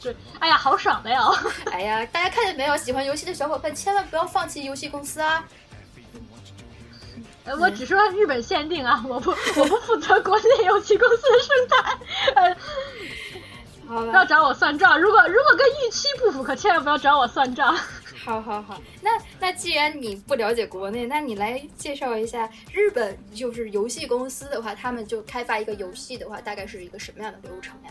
[0.00, 1.20] 对，哎呀，好爽的呀！
[1.70, 2.76] 哎呀，大家看见没有？
[2.76, 5.44] 喜欢游戏的小伙伴千万不要放弃游戏公司啊！
[7.44, 11.98] 呃，我只说日本限定啊，我不，我不负责国内游戏公司的生态。
[12.34, 12.56] 呃，
[14.10, 15.00] 不要找我算账。
[15.00, 17.72] 如果如果跟预期不符，可千万不要找我算账。
[18.24, 27.90] 好好好，那那既然你不了解国内，那你来介绍一下日本，就是游戏公司的话，他们就开发一个游戏的话，大概是一个什么样的流程呀？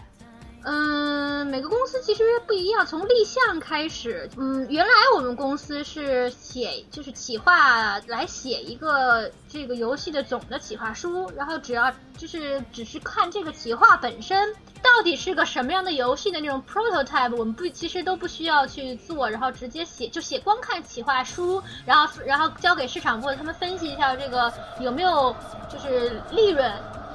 [0.63, 4.29] 嗯，每个公司其实不一样，从立项开始。
[4.37, 25.35] 嗯，原来我们公司是写就是企划来写一个这个游戏的总的企划书，然后只要就是只是看这个企划本身到底是个什么样的游戏的那种 prototype，我们不其实都不需要去做，然后直接写就写，光看企划书，然后然后交给市场部他们分析一下这个有没有
[25.67, 26.71] 就是利润。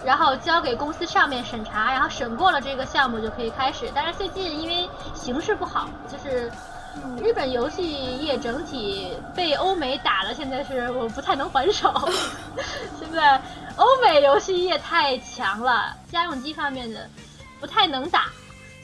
[0.07, 3.91] 然后交给公司上面审查，然后审过了这个项目就可以开始。
[3.93, 6.49] 但是最近因为形势不好，就是
[7.21, 11.93] 日本游戏业整体被欧美打了，现在是我不太能还手。
[13.01, 13.43] 现在
[13.75, 17.11] 欧美游戏业太强了，家用机方面的
[17.61, 18.27] 不太能打，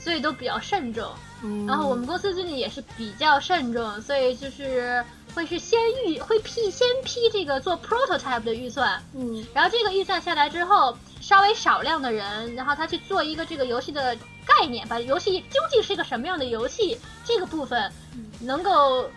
[0.01, 1.09] 所以都比较慎重。
[1.45, 5.05] 嗯、然后我们公司最近也是比较慎重，所以就是
[5.35, 10.97] 会是先预会批先批这个做 prototype 的预算，嗯，然后这个预算下来之后。
[11.23, 17.93] 稍微少量的人，然后他去做一个这个游戏的概念，把游戏究竟是一个什么样的游戏这个部分
[18.41, 19.09] 能够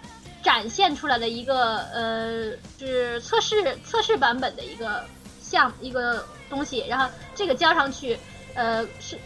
[0.44, 5.04] 展现出来的一个呃是测试测试版本的一个
[5.42, 8.20] 项一个东西，然后这个交上去，
[8.54, 9.18] 呃是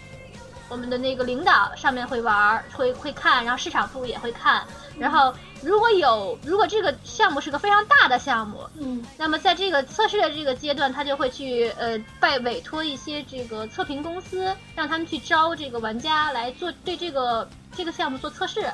[0.69, 4.65] 我们的那个领导上面会玩会会看，然后市场部也会看，
[4.97, 5.33] 然后。
[5.61, 18.71] 如果有，如果这个项目是个非常大的项目，嗯，那么在这个测试的这个阶段，他就会去呃，拜委托一些这个测评公司，让他们去招这个玩家来做对这个这个项目做测试，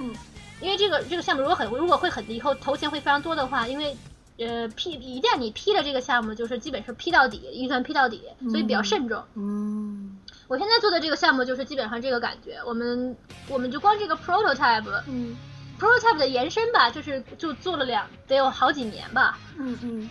[0.00, 0.12] 嗯，
[0.60, 3.96] 因为这个这个项目如果很如果会很以后投钱会非常多的话，因为
[4.38, 8.20] 呃批一旦你批了这个项目，就是基本是批到底，预算批到底，
[8.50, 10.18] 所以比较慎重，嗯。
[10.48, 13.16] 我现在做的这个项目就是基本上这个感觉，我们
[13.48, 15.36] 我们就光这个 prototype，嗯。
[15.78, 19.38] prototype 的延伸吧，就是就做了两得有好几年吧。
[19.58, 20.08] 嗯嗯，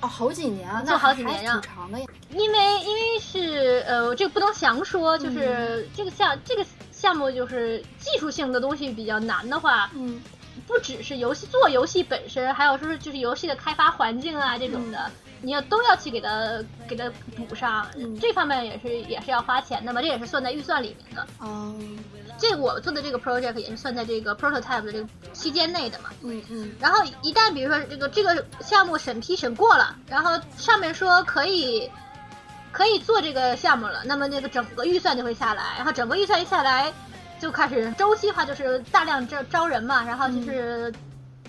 [0.00, 2.06] 哦，好几年啊，做好几年呀，挺长的呀。
[2.30, 10.18] 因为因为是呃，这个不能详说，就是、嗯、这个项这个项目就是技术性的东西比较难的话，嗯，
[10.66, 14.98] 不只是游戏做游戏本身，还有说是就是游戏的开发环境啊这种的。
[15.26, 21.26] 嗯你要都要去给它给它补上，嗯、这方面也是也是要花钱的嘛，这也是算在预算里面的。
[21.40, 21.74] 哦，
[22.38, 26.10] 这我做的这个 project 也是算在这个 prototype 的这个期间内的嘛。
[26.22, 26.72] 嗯嗯。
[26.78, 31.90] 然后一旦比如说这个这个项目审批审过了，然后上面说可以
[32.70, 36.92] 可以做这个项目了，那么那个整个预算就会下来，然后整个预算一下来，
[37.40, 40.92] 就开始周期化，就是大量招招人嘛，然后就是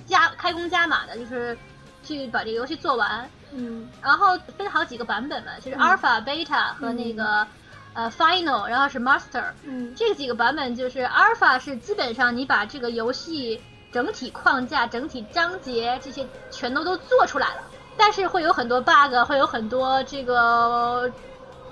[0.08, 1.56] 加、嗯、开工加码的，就是
[2.04, 3.30] 去把这个游戏做完。
[3.56, 7.46] 嗯，然后分好几个版本嘛，就是 alpha、beta 和那个、
[7.94, 9.44] 呃 final，然后是 master。
[9.64, 13.62] 嗯，这几个版本就是 alpha 是基本上你把这个游戏
[13.92, 17.62] 整体框架、整体章节这些全都都做出来了，
[17.96, 21.12] 但是会有很多 bug，会有很多这个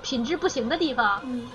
[0.04, 1.20] 品质不行的地方。
[1.26, 1.50] 嗯，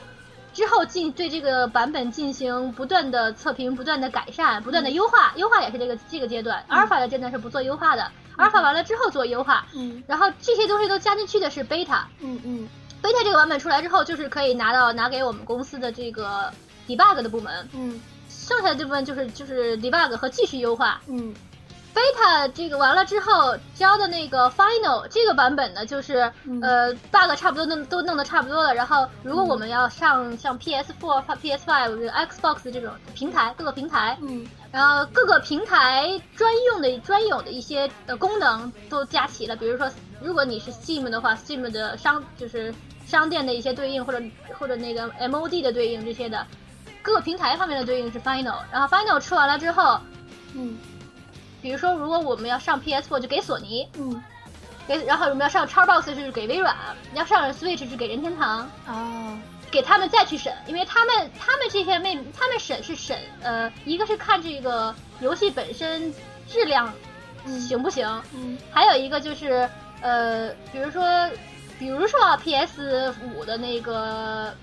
[0.53, 6.65] 之后进对这个版本进行不断的测评、不断的改善、不断的优化，优化也是这个这个阶段。
[6.69, 8.11] alpha 的阶段是不做优化的。
[8.37, 12.69] 阿尔法完了之后做优化，嗯，然后这些东西都加进去的是贝塔，嗯嗯
[13.03, 16.53] ，beta 这个版本出来之后，就是可以拿到拿给我们公司的这个
[16.87, 18.01] debug 的部门，嗯。
[18.29, 21.01] 剩下的这部分就是就是 debug 和继续优化。
[21.09, 21.35] 嗯
[21.97, 28.75] beta 这个完了之后交的那个 final 这个版本呢，就是、嗯呃 bug 差不多弄都弄得差不多了。
[28.75, 39.57] 然后如果我们要上像 PS4、PS5、Xbox 这种平台各个平台，嗯然后各个平台专用的专有的一些呃功能都加齐了。
[39.57, 42.75] 比如说，如果你是 Steam 的话，Steam 的商就是
[43.07, 44.23] 商店的一些对应，或者
[44.59, 46.47] 或者那个 MOD 的对应这些的，
[47.01, 48.57] 各个平台方面的对应是 Final。
[48.71, 49.99] 然后 Final 出完了之后，
[50.55, 50.77] 嗯
[51.67, 54.23] 比如说如果我们要上 PS4 就给索尼，嗯。
[54.87, 56.77] 给然后我们要上 Xbox 是给微软，
[57.13, 58.71] 要上 Switch 是给任天堂。
[58.87, 59.37] 哦。
[59.69, 66.15] 给他们再去审，因为他们他们这些妹他们审是审呃，一个是看这个游戏本身
[66.49, 66.95] 质量
[67.45, 67.61] 嗯。
[67.61, 68.57] 行不行，嗯。
[68.71, 69.69] 还有一个就是
[70.03, 71.03] 呃，比如说
[71.81, 74.55] 比如说 PS 五的那个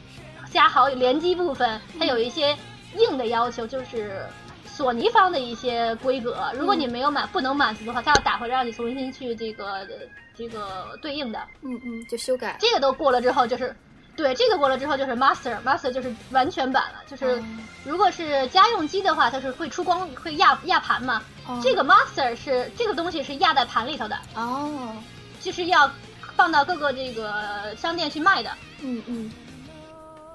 [0.53, 2.57] 加好友联机部分，它有一些
[2.95, 4.25] 硬的要求，就是
[4.75, 9.87] 索尼方的一些规格，如果你没有满不能满足的话，他要打回来让你重新去这个
[10.35, 11.39] 这个对应的。
[11.61, 12.57] 嗯嗯，就修改。
[12.59, 13.75] 这个都过了之后，就是
[14.15, 17.43] 对这个过了之后就是 master master 就是完全版了，就是哦
[17.85, 21.21] 如果是家用机的话，它是会出光会压压盘嘛。
[21.45, 24.95] 哦这个 master 是这个东西是压在盘里头的，哦，
[25.39, 25.89] 就是要
[26.35, 28.49] 放到各个这个商店去卖的。
[28.81, 29.31] 嗯嗯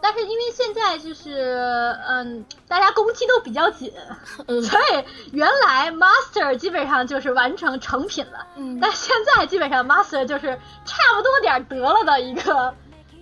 [0.01, 1.33] 但是因为现在就是
[2.07, 3.93] 嗯，大家工期都比较紧，
[4.47, 8.47] 嗯所以原来 master 基本上就是完成成品了。
[8.57, 10.49] 嗯但现在基本上 master 就是
[10.85, 12.75] 差不多点儿得了的一个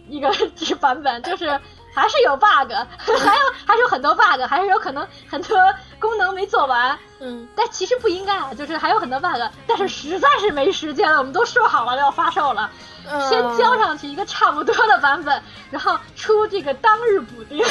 [0.08, 1.58] 一个这 个版本，就是
[1.96, 5.56] 还是有 bug，还有还是有很多 bug，还是有可能很多
[5.98, 6.96] 功能没做完。
[7.18, 12.70] 嗯但其实不应该啊，就是还有很多 bug，但是实在是没时间了，我们都说好了要发售了，
[13.10, 17.64] 嗯，先交上去一个差不多的版本，然后出这个当日补丁。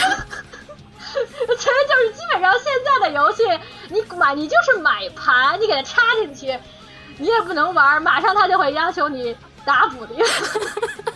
[1.05, 3.43] 其实就是基本上现在的游戏，
[3.89, 6.59] 你买你就是买盘，你给它插进去，
[7.19, 10.17] 你也不能玩，马上它就会要求你打补丁，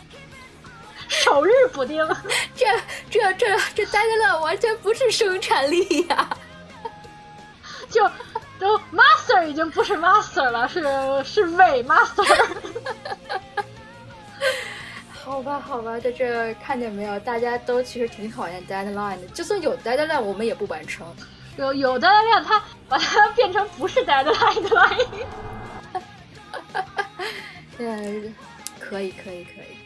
[1.10, 2.08] 首日补丁。
[2.56, 2.66] 这
[3.10, 3.46] 这这
[3.76, 6.30] 这 Deadline 完全不是生产力呀、
[7.90, 8.10] 就
[8.58, 10.82] 都 master 已经不是 master 了，是
[11.26, 12.24] 是伪 master。
[15.12, 17.20] 好吧，好吧，在这看见没有？
[17.20, 21.06] 大家都其实挺讨厌 deadline 的，就算有 deadline，我们也不完成。
[21.58, 25.08] 有有 deadline，它把它变成不是 deadline 的 line。
[27.78, 28.36] 嗯，
[28.80, 29.79] 可以，可以，可以，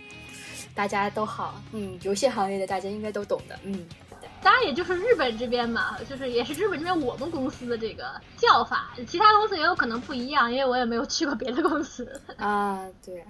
[0.76, 1.62] 大家都好。
[1.72, 3.60] 嗯，游戏行业的大家应该都懂的。
[3.64, 3.86] 嗯，
[4.42, 12.22] 当然，也就是日本这边嘛，就是也是日本这边我们公司的这个叫法，其他公司也有可能不一样，因为我也没有去过别的公司。
[12.38, 13.24] 啊，对。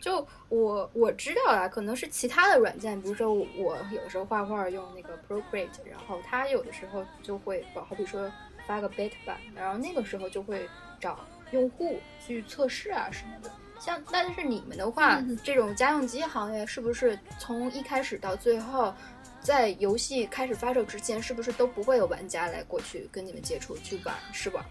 [0.00, 8.30] 就我我知道啊，可能是其他的软件，比如说我有时候画画用那个 Procreate，然后它有的时候就会，好比说
[8.64, 10.68] 发个 beta 版，然后那个时候就会
[11.00, 11.18] 找
[11.50, 13.50] 用户去测试啊什么的。
[13.78, 18.92] 像但是你们的话，嗯这种家用机行业是不是从一开始到最后，
[19.40, 24.64] 在游戏开始发售之前，是不是都不会有玩家来过去跟你们接触去玩试玩？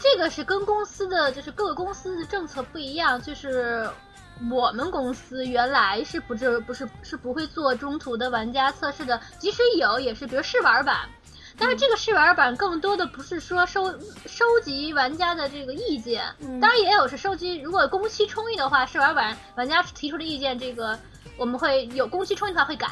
[0.00, 3.90] 这个是跟公司的就是各个公司的政策不一样，就是
[4.48, 11.08] 我们公司原来是不是不是是不会做中途的玩家测试的，即使有也是比如试玩版。
[11.58, 13.92] 但是这个试玩版更多的不是说收
[14.26, 20.98] 收集玩家的这个意见，嗯当然也有是收集，如果工期充裕的话，试玩版玩家提出的意见，这个
[21.36, 22.86] 我们会有工期充裕的话会改。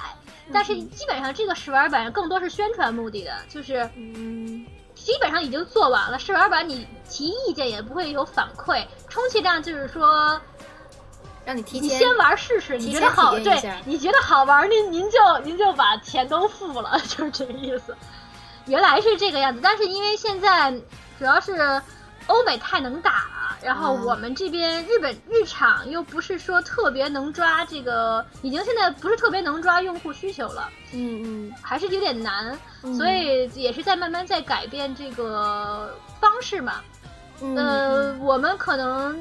[0.53, 6.19] 但是基本上这个试玩版更多是宣传目的的，就是嗯基本上已经做完了。
[6.19, 10.41] 试玩版你提意见也不会有反馈，充其量就是说
[11.45, 17.97] 让你提前你先玩试试，你觉得好，对你觉得好玩，您您就您就把钱都付了， 就是这个意思。
[18.67, 20.71] 原来是这个样子，但是因为现在
[21.19, 21.81] 主要是
[22.27, 31.53] 欧美太能打了，然后啊我们这边日本日厂又不是说特别能抓这个，已经现在不是特别能抓用户需求了，嗯嗯。
[31.63, 32.95] 还是有点难，嗯。
[32.97, 36.81] 所以也是在慢慢在改变这个方式嘛。
[37.41, 37.57] 嗯。
[37.57, 39.17] 呃，我们可能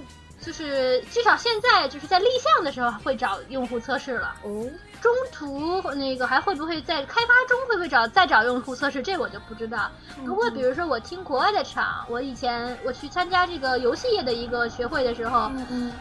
[0.46, 4.70] 就是至少现在就是在立项的时候会找用户测试了，哦。
[5.02, 9.92] 中途那个还会不会在开发中会不会找再找用户测试，这我就不知道。
[10.26, 15.52] 不过比如说我听国外的厂，我以前我去参加这个游戏业的一个学会的时候，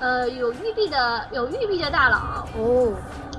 [0.01, 2.95] 呃，有育碧的有育碧的大佬哦。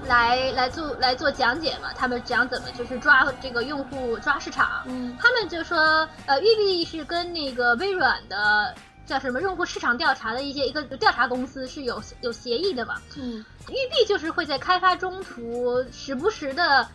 [0.08, 4.84] 来来做来做讲解嘛，他们讲怎么就是抓这个用户抓市场。
[4.86, 5.18] 嗯。
[5.20, 8.76] 他们就说，呃，育碧是跟那个微软的
[9.06, 13.02] 叫什么用户市场调查的一些一个调查公司是有有协议的嘛。
[13.18, 16.88] 嗯，育碧就是会在开发中途时不时的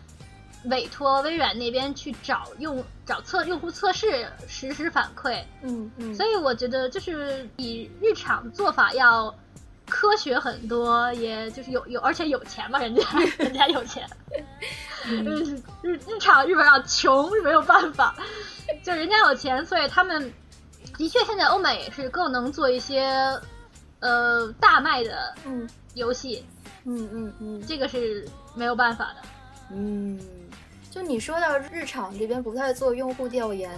[0.64, 5.42] 委托微软那边去找用找测用户测试实时反馈。
[5.62, 9.34] 嗯嗯，所以我觉得就是比日常做法要
[9.88, 13.02] 科学很多，也就是有有而且有钱嘛，人家
[13.38, 14.08] 人家有钱。
[15.06, 18.14] 嗯，日日常日本要穷是没有办法，
[18.84, 20.32] 就人家有钱，所以他们
[20.96, 23.02] 的确现在欧美也是更能做一些
[24.00, 26.44] 呃大卖的嗯游戏，
[26.84, 29.28] 嗯嗯嗯这个是没有办法的。
[29.72, 30.18] 嗯，
[30.90, 33.70] 就你说到日厂这边不太做用户调研，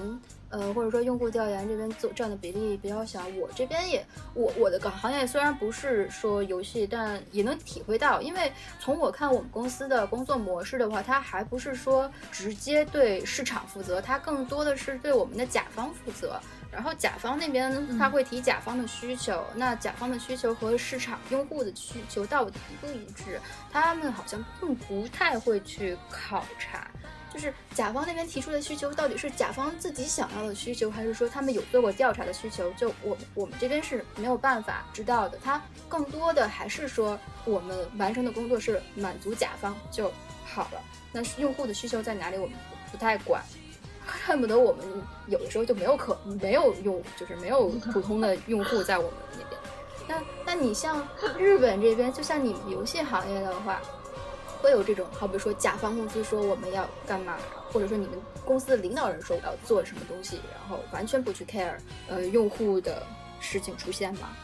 [0.48, 3.22] 呃，或者说用户调研这边做占的比例比较小。
[3.38, 8.50] 我这边也，我我的个行业虽然不是说游戏，但也能体会到，因为
[8.80, 16.40] 从我看我们公司的工作模式的话，它还不是说直接对市场负责，它更多的是对我们的甲方负责。
[16.72, 23.38] 然后甲方那边他会提甲方的需求，那甲方的需求和市场用户的需求到底一不一致，
[23.70, 26.88] 他们好像并不太会去考察。
[27.32, 32.70] 就是甲方那边提出的需求到底是甲方自己想要的需求，还是说他们有做过调查的需求？
[32.72, 35.38] 就我我们这边是没有办法知道的。
[35.42, 40.12] 他更多的还是说我们完成的工作是满足甲方就
[40.44, 40.82] 好了。
[41.10, 43.42] 那用户的需求在哪里，我们不不太管。
[44.24, 44.84] 恨不得我们
[45.26, 49.60] 有的时候就没有可没有用，就是没有普通的用户在我们那边。
[50.08, 51.06] 那那你像
[51.38, 53.80] 日本这边，就像你们游戏行业的话，
[54.60, 57.38] 会有这种，好比说甲方公司说我们要干嘛，
[57.72, 61.74] 或者说你们公司的领导人说我要做什么东西，然后完全不去 care
[62.08, 63.02] 呃用户的
[63.40, 64.36] 事情出现吗？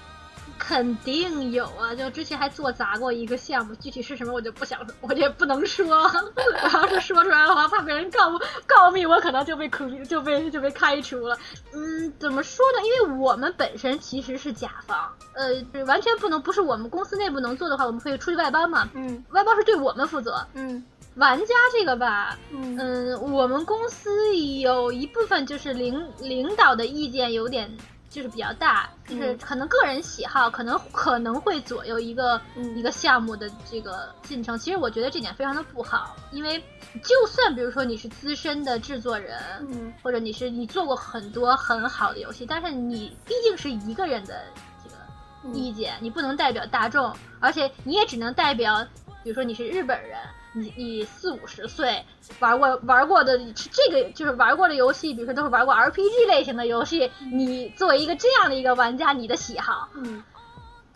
[0.58, 1.94] 肯定有啊！
[1.94, 5.86] 就之前还做砸过一个项目，具体是什么我就不想，我也不能说。
[5.86, 11.38] 我要是说出来的话，怕被人告告密，我可能就被苦就被就被开除了。
[11.72, 12.82] 嗯，怎么说呢？
[12.84, 18.88] 因为我们本身其实是甲方，呃，完全不能不是我们公司内部能做的话，我们可以出去外包嘛。
[18.94, 20.44] 嗯，外包是对我们负责。
[20.54, 20.84] 嗯，
[21.14, 27.70] 玩家这个吧，嗯，我们公司有一部分就是领领导的意见有点。
[28.10, 34.58] 就是比较大，就是可能个人喜好，可能可能会左右一个、嗯一个项目的这个进程。
[34.58, 36.58] 其实我觉得这点非常的不好，因为
[37.04, 39.38] 就算比如说你是资深的制作人，
[39.70, 44.42] 嗯或者你是你做过很多很好的游戏，但是你毕竟是一个人的
[44.82, 48.82] 这个意见，你不能代表大众，而且你也只能代表，
[49.22, 50.18] 比如说你是日本人。
[50.52, 52.04] 你你四五十岁
[52.40, 57.10] 玩过玩过的这个就是玩过的游戏，比如说都是玩过 RPG 类型的游戏。
[57.32, 60.22] 你作为一个这样的一个玩家，你的喜好，嗯，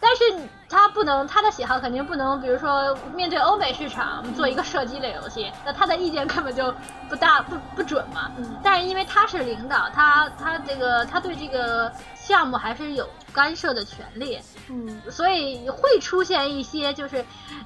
[0.00, 0.22] 但是
[0.68, 6.74] 他不能他的喜好肯定不能，比如说面对欧美市场做一个射击类游戏，那他的意见根本就
[7.08, 8.30] 不大不不准嘛。
[8.38, 17.24] 嗯但是因为他是领导，他他这个他对这个项目还是有干涉的权利，嗯所以会出现一些就是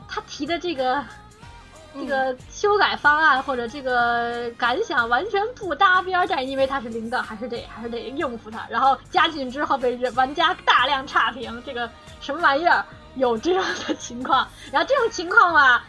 [0.09, 1.03] 他提的这个。
[1.99, 8.67] 这个修改方案或者这个感想完全不搭边，但是因为他是领导，还是得还是得应付他。
[8.69, 11.89] 然后加进去之后被玩家大量差评，这个
[12.21, 12.85] 什么玩意儿？
[13.17, 14.47] 有这样的情况。
[14.71, 15.85] 然后这种情况吧，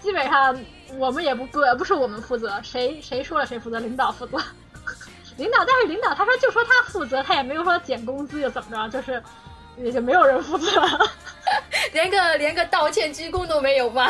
[0.00, 0.58] 基本上
[0.96, 4.38] 我们也不不不是我们负责，谁谁说了谁负责，领导负责。
[5.36, 9.22] 领导，但是领导他说就说他负责，他也没有说减工资又怎么着，就是
[9.76, 10.70] 也就没有人负责，
[11.92, 14.08] 连个连个道歉鞠躬都没有吗？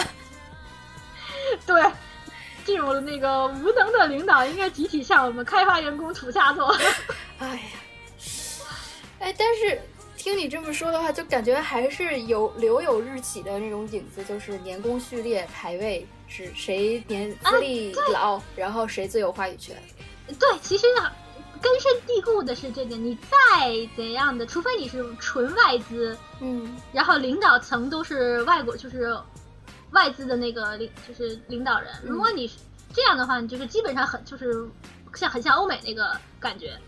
[2.81, 6.75] 对，这种那个无能的领导应该集体向我们开发员工土下座。
[7.39, 7.63] 哎呀，
[9.19, 9.81] 哎，但是
[10.17, 19.77] 听你这么说的话，就感觉还是有留有日企的那种影子，就是年功序列排位是谁年资历老，然后谁最有话语权。
[20.39, 21.11] 对，其实呢，
[21.61, 29.15] 根深蒂固的是这个，你再怎样的，除非你是纯外资，嗯然后领导层都是外国，就是
[29.91, 31.93] 外资的那个领，就是领导人。
[32.05, 32.55] 如果你是
[32.93, 34.69] 这样的话，你就是基本上很就是
[35.15, 36.79] 像很像欧美那个感觉。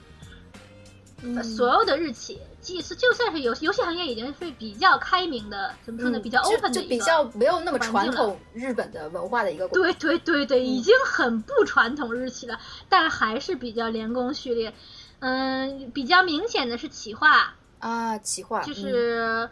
[1.24, 6.18] 嗯所有的日企，即使就算是游戏游戏行业已经是比较开明的，怎么说呢？
[6.18, 9.68] 比较 open 的就比较没有那么传统日本的文化的一个。
[9.68, 14.74] 对对对对，嗯已经很不传统日企了，但还是比较连工序列。
[15.20, 19.50] 嗯，比较明显的是企划，啊，企划就嗯是、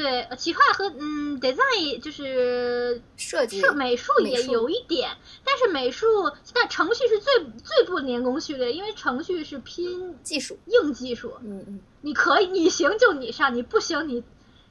[0.00, 5.10] 对呃企划和嗯 design 就是设计是美术也有一点，
[5.44, 6.06] 但是美术
[6.54, 10.58] 但程序是最最不连工序列，因为程序是拼技术。
[10.66, 14.24] 硬技术，嗯嗯你可以你行就你上，你不行你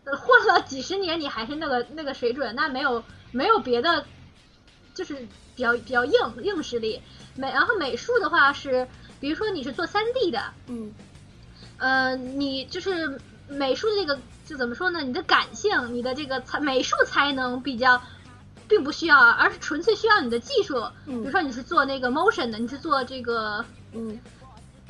[0.06, 4.06] 呃混了几十年你还是那个那个水准，那没有没有别的，
[4.96, 5.14] 就是
[5.56, 7.00] 比较比较硬硬实力。
[7.36, 8.88] 美然后美术的话是，
[9.20, 10.92] 比如说你是做三 D 的，嗯
[11.78, 14.20] 呃，你就是美术这个
[14.50, 15.02] 就怎么说呢？
[15.02, 18.02] 你的感性，你的这个才美术才能比较，
[18.68, 20.84] 并不需要，而是纯粹需要你的技术。
[21.06, 24.20] 比如说你是做那个 motion 的，你是做这个嗯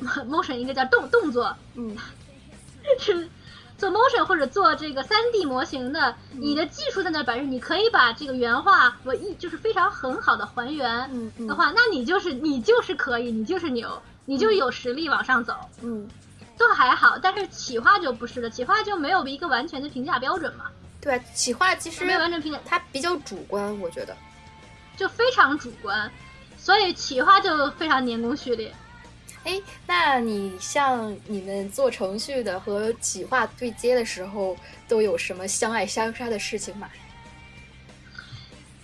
[0.00, 1.94] motion 应该叫动动作，嗯
[2.98, 3.28] 是
[3.76, 16.08] 做 motion 或者做这个三 D 模型的，你的技术在那摆着，你可以把这个原画我一就是非常很好的还原嗯嗯的话，那你就是你就是可以，你就是牛，你就有实力往上走，嗯，
[16.60, 17.18] 都还好。
[17.18, 20.66] 但是企划就不是了，企划就没有一个完全的评价标准嘛，
[21.00, 24.14] 对，企划其实没有完全评价，它比较主观，我觉得。
[24.96, 26.10] 就非常主观，
[26.58, 28.70] 所以企划就非常年功序列。
[29.44, 34.54] 哎，那你像你们做程序的和企划对接的时候，
[34.86, 36.86] 都有什么相爱相杀的事情吗？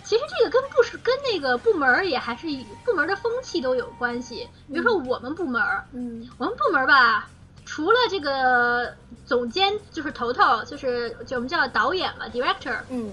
[0.03, 2.47] 其实这个跟部是跟那个部门儿也还是
[2.85, 4.49] 部门儿的风气都有关系。
[4.69, 7.29] 比如说我们部门儿，嗯我们部门儿吧，
[7.67, 8.95] 除了这个
[9.27, 13.13] 总监就是头头，就是就我们叫导演嘛，director 嗯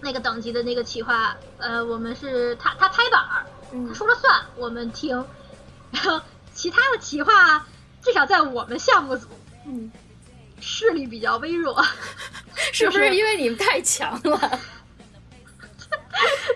[0.00, 5.24] 那个等级的那个企划，呃，我们是他他拍板儿，他嗯说了算，我们听。
[5.92, 6.20] 然后
[6.52, 7.64] 其他的企划，
[8.02, 9.28] 至少在我们项目组
[9.64, 9.90] 嗯，
[10.60, 11.80] 势力比较微弱，
[12.72, 14.38] 是不是是因为你们太强了？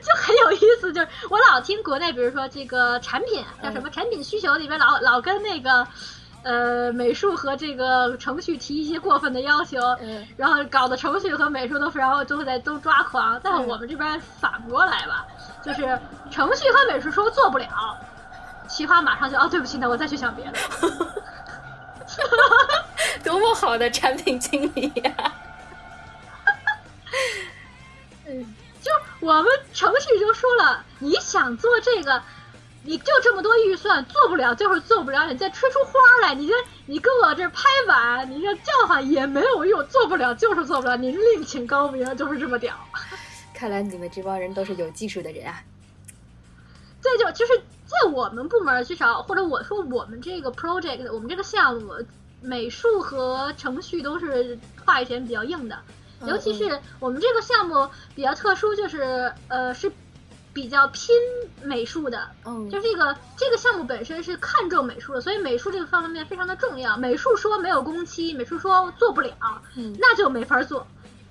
[0.03, 0.93] 就很有意思。
[0.93, 5.87] 就是我老听国内，比如说这个产品叫什么产品需求里边老老跟那个。
[6.49, 13.39] 呃，美术和这个程序提一些过分的要求，嗯然后搞得程序和美术都然后都在都抓狂。
[13.45, 15.27] 但我们这边反过来吧，
[15.63, 17.69] 就是程序和美术说做不了，
[18.67, 20.53] 企划马上就哦对不起，那我再去想别的。
[23.23, 25.13] 多么好的产品经理呀、
[28.27, 28.91] 嗯就
[29.21, 32.23] 我们程序就说了，你想做这个，
[32.89, 36.55] 你就这么多预算，做不了就是做不了，你再吹出花来，你这
[36.87, 42.75] 你跟我这拍板，你这叫唤也没有用，做不了就是做不了，您另请高明，就是这么屌。
[43.53, 45.63] 看来你们这帮人都是有技术的人啊。
[47.03, 51.93] 这就就是在我们部门，至少或者我说我们这个 project，我们这个项目，
[52.41, 55.77] 美术和程序都是话语权比较硬的。
[56.21, 59.93] 嗯尤其是我们这个项目比较特殊，就是呃是
[60.61, 61.15] 比较拼
[61.63, 66.97] 美术的，嗯，就这个这个项目本身是看重美术的，所以美术这个方面非常的重要。
[66.97, 69.33] 美术说没有工期，美术说做不了，
[69.77, 70.85] 嗯那就没法做，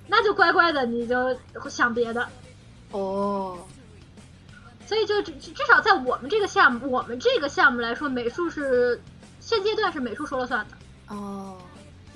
[0.06, 1.36] 那就乖乖的你就
[1.68, 2.26] 想别的。
[2.92, 3.58] 哦，
[4.86, 8.98] 所以就至至少在我们这个项目，我们这个项目来说，美术是
[9.40, 11.14] 现阶段是美术说了算的。
[11.14, 11.58] 哦，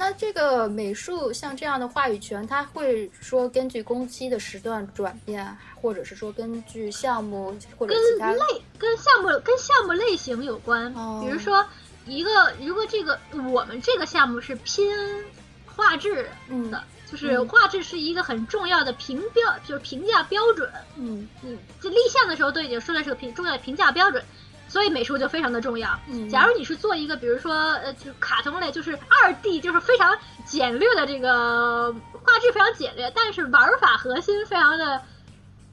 [0.02, 8.40] 那这个美术像这样的话语权，它会说根据工期的时段转变，或者是说根据项目或者跟其他类
[8.76, 10.92] 跟项目跟项目类型有关。
[10.94, 11.64] 哦比如说，
[12.04, 13.16] 一个如果这个
[13.52, 14.90] 我们这个项目是拼
[15.66, 20.68] 画质嗯的，就是嗯画质是一个很重要的评标，就是评价标准。
[20.96, 24.20] 嗯嗯，就立项的时候都已经说的是个评重要的评价标准。
[24.72, 25.90] 所以美术就非常的重要。
[26.08, 30.16] 嗯假如你是做一个，比如说呃，就卡通类，就是二 D，就是非常
[30.46, 35.02] 简略的这个画质非常简略，但是玩法核心非常的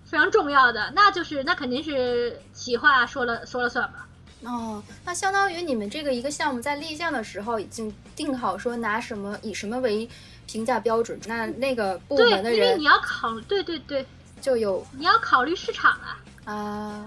[0.04, 4.06] 非常重要的，那就是那肯定是企划说了说了算吧。
[4.44, 10.10] 哦，那相当于你们这个一个项目在立项的时候已经定好说拿什么以什么为
[10.46, 14.06] 评价标准，那那个部对，门的人因为你要考，对对对，
[14.42, 17.06] 就有你要考虑市场啊，啊，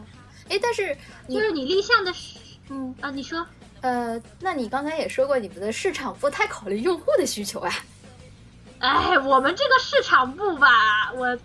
[0.53, 0.95] 哎，但是
[1.29, 2.39] 就是你立项的时
[2.69, 3.45] 嗯啊，你说。
[3.81, 7.73] 呃，那你刚才也说过你们的市场不太考虑用户的需求啊。
[8.81, 10.69] 哎，我们这个市场部吧，
[11.15, 11.39] 我，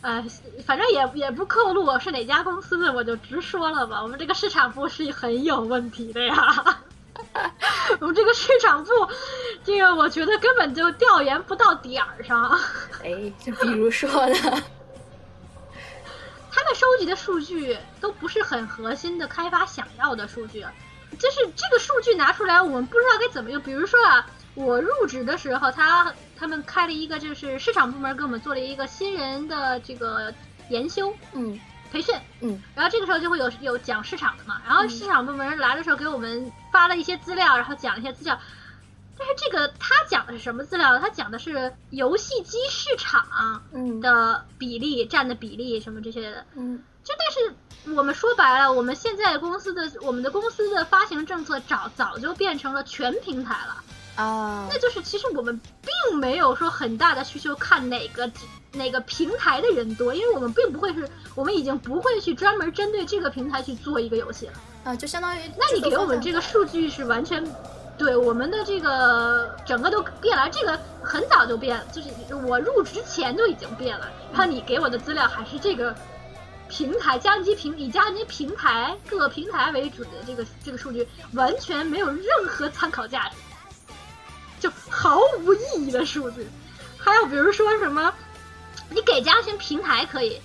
[0.00, 0.22] 呃，
[0.66, 4.02] 反正也也不透露我是哪家公司的，我就直说了吧。
[4.02, 6.34] 我们这个市场部是很有问题的呀。
[8.00, 8.90] 我们这个市场部，
[9.64, 12.50] 这个我觉得根本就调研不到点儿上。
[13.02, 14.62] 哎，就比如说呢，
[17.04, 20.64] 的数据都不是很核心的开发想要的数据，
[21.18, 23.60] 就是这个数据拿出来，我们不知道该怎么用。
[23.62, 30.32] 比如说啊，我入职的时候，他他们开了一个，就是市场部门给我们做了一个新人的这个
[30.68, 31.58] 研修嗯
[31.92, 38.38] 培训，嗯然后这个时候就会有有讲市场的嘛，然后市场部门来的时候给我们发了一些资料，然后讲一些资料。
[39.16, 40.98] 但是这个他讲的是什么资料？
[40.98, 46.44] 他讲的是游戏机市场嗯的比例占的比例什么这些的。
[46.56, 58.30] 嗯就但是我们说白了，我们现在公司的我们的公司的发行政策早早就变成了全平台了，啊那就是其实我们并没有说很大的需求看哪个
[58.72, 64.52] 哪个平台的人多，因为我们并不会是，我们已经不会去专门针对这个平台去做一个游戏了。
[64.84, 67.42] 啊，就相当于那你给我们这个个数据是完全
[67.96, 74.08] 对我们的这个整个都变了，这个很早就变，就是我入职前就已经变了。
[74.32, 75.94] 然后你给我的资料还是这个
[76.68, 83.36] 平台计算机平以计算机平台各个平台为主的这个这个数据，完全没有任何参考价值，
[84.60, 86.46] 就毫无意义的数据。
[86.98, 88.12] 还有比如说什么，
[88.90, 90.40] 你给加群平台可以。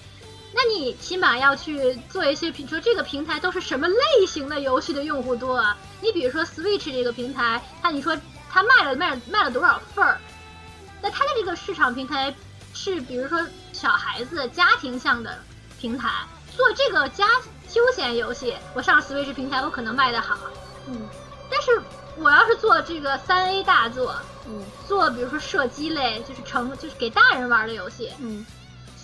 [0.52, 5.78] 那你起码要去做一些，比如说这个平台都是什么类型的游戏的用户多啊？
[6.02, 8.18] 你比如说 Switch 这个平台，它你说
[8.50, 10.20] 它卖了卖了卖了多少份儿？
[11.02, 12.34] 那它的这个市场平台
[12.74, 13.40] 是比如说
[13.74, 15.38] 小孩子家庭向的
[15.80, 16.10] 平台，
[16.56, 17.26] 做这个家
[17.68, 20.38] 休闲游戏，我上 Switch 平台我可能卖得好，
[20.88, 21.08] 嗯，
[21.50, 21.82] 但是
[22.18, 24.16] 我要是做这个三 A 大作，
[24.48, 28.46] 嗯，做比如说射击类，就是成就是给大人玩的游戏，嗯。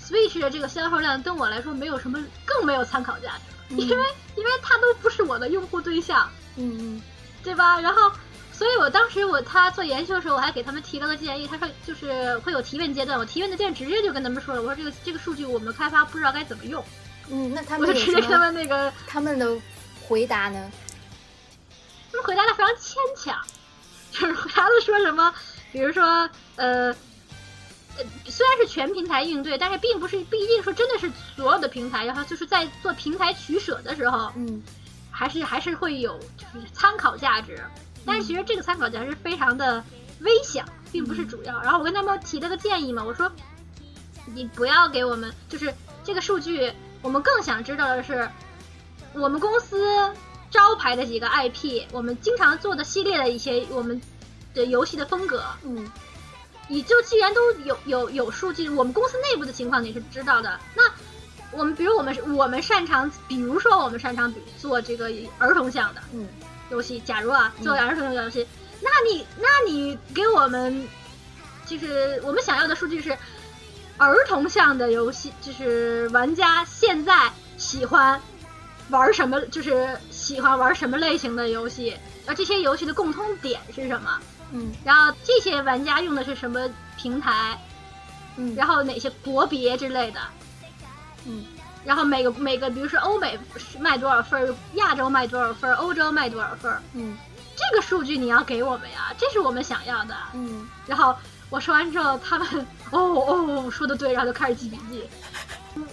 [0.08, 3.32] Switch 的这个销售量对我来说没有什么，更没有参考价
[3.70, 4.06] 值，因为
[4.36, 7.02] 因为它都不是我的用户对象，嗯嗯，
[7.44, 7.80] 对吧？
[7.82, 8.12] 然后，
[8.58, 16.84] 所以我当时我他做研究的时候，我还给他们提了个建议，他说就是会有提问阶段，我提问的阶段直接就跟他们说了，我说这个这个数据我们开发不知道该怎么用，
[17.30, 19.56] 嗯，那他们我就直接跟他们那个他们的
[20.08, 20.72] 回答呢？
[22.12, 23.38] 他们回答的非常牵强，
[24.12, 25.34] 就是回答的说什么，
[25.72, 26.96] 比如说呃。
[27.98, 34.62] 呃，虽然是全平台应对，但是并不是不一定说真的是所有的平台，然后就是在做平台取舍的时候，嗯，
[35.10, 37.58] 还是还是会有就是参考价值，
[38.06, 39.84] 但是其实这个参考价值非常的
[40.22, 41.62] 微小，并不是主要。
[41.62, 43.32] 然后我跟他们提了个建议嘛，我说
[44.34, 48.30] 你不要给我们就是这个数据，我们更想知道的是
[49.14, 50.14] 我们公司
[50.52, 54.02] 招牌的几个 IP，我们经常做的系列的一些我们
[54.54, 55.90] 的游戏的风格，嗯。
[56.68, 60.60] 你就既然都有有有数据，我们公司内部的情况你是知道的。
[60.76, 60.82] 那
[61.52, 66.28] 我们比如我们我们擅长，比如说我们擅长做这个儿童向的嗯
[66.70, 67.00] 游戏。
[67.02, 68.46] 假如啊做儿童游戏，
[68.82, 70.88] 那你那你给我们
[71.66, 73.18] 就是我们想要的数据是
[73.98, 78.22] 儿童向的游戏，就是玩家现在喜欢
[78.90, 81.96] 玩什么，就是喜欢玩什么类型的游戏，
[82.26, 84.20] 而这些游戏的共通点是什么？
[84.52, 87.60] 嗯，然后这些玩家用的是什么平台？
[88.38, 90.20] 嗯，然后哪些国别之类的？
[91.26, 91.44] 嗯，
[91.86, 93.38] 然后每个每个，比如说欧美
[93.80, 96.72] 卖多少份，亚洲卖多少份，欧洲卖多少份？
[96.94, 97.18] 嗯，
[97.56, 100.16] 这个数据你要给我们呀，这是我们想要的。
[100.34, 101.16] 嗯，然后
[101.50, 105.08] 我说完之后，他们哦哦说的对，然后就开始记笔记。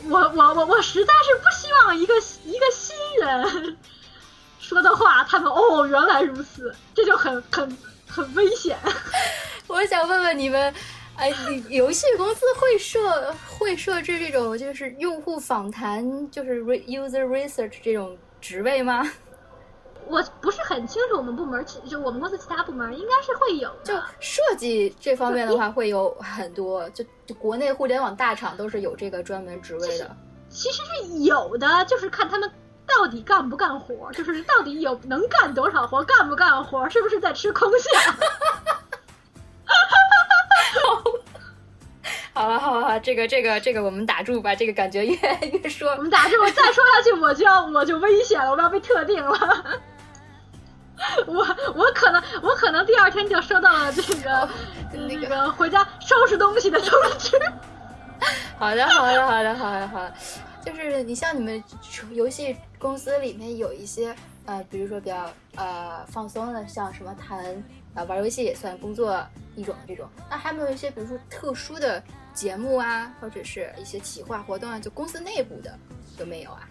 [0.08, 2.14] 我我我我实在是不希望一个
[2.44, 3.76] 一个新人
[4.58, 7.76] 说的话，他们哦原来如此，这就很很。
[8.14, 8.76] 很危险，
[9.68, 10.74] 我想问问你们，
[11.16, 11.32] 哎，
[11.68, 19.08] 游戏公司会设会设置这种就是用户访谈，就是 user research 这种职位吗？
[20.08, 30.16] 我不是很清楚，我们部门就我们公司其他部门应该是会有，就设计这方面的话会有很多，就就国内互联网大厂都是有这个专门职位的。
[30.48, 32.50] 其实是有的，就是看他们。
[32.84, 34.10] 到底干不干活？
[34.12, 36.04] 就是到底有能干多少活？
[36.04, 36.86] 干不干活？
[36.90, 37.74] 是不是在吃空饷？
[42.34, 45.90] 好了好了好，这个这个这个我们打住吧，这个感觉越来越说。
[45.90, 49.64] 我们打住，我再说下去我就要我就危险了，我要被特定了。
[51.26, 51.34] 我
[51.74, 54.48] 我可能我可能第二天就收到了这个
[54.92, 57.36] 那个回家收拾东西的通知。
[58.56, 60.14] 好的好的好的好的好的。
[60.64, 61.62] 就是你像你们
[62.12, 64.14] 游戏公司里面有一些
[64.46, 67.44] 呃，比如说比较呃放松的，像什么谈
[67.94, 69.20] 啊玩游戏也算工作
[69.56, 70.08] 一种这种。
[70.30, 72.00] 那还没有一些比如说特殊的
[72.32, 75.78] 节目啊，或者是一些企划活动啊，就公司内部的
[76.18, 76.68] 有没有啊？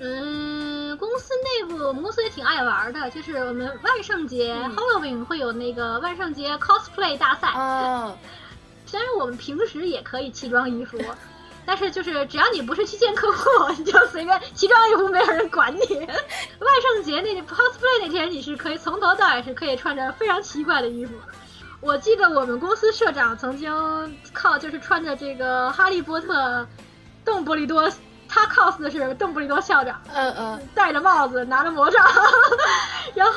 [0.00, 7.52] 嗯，公司内部我们公司也挺爱玩的，就是我们万圣节 Halloween 会有那个万圣节 cosplay 大赛。
[7.56, 8.16] 嗯，
[8.86, 10.98] 虽然我们平时也可以奇装异服。
[11.66, 13.44] 但是就是只要你不是去见客户，
[13.76, 15.80] 你就随便奇装异服，没有人管你。
[16.00, 21.12] 万圣节那 cosplay 那天，你是可以从头到尾是可以穿着非常奇怪的衣服。
[21.80, 23.72] 我记得我们公司社长曾经
[24.32, 26.66] 靠就是穿着这个哈利波特，
[27.24, 27.90] 邓布利多，
[28.28, 32.04] 他 cos 的是邓布利多校长，嗯嗯，戴着帽子，拿着魔杖。
[33.14, 33.34] 然后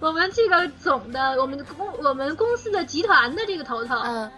[0.00, 4.30] 我们这个总的，我们公我们公司的集团的这个头头，嗯，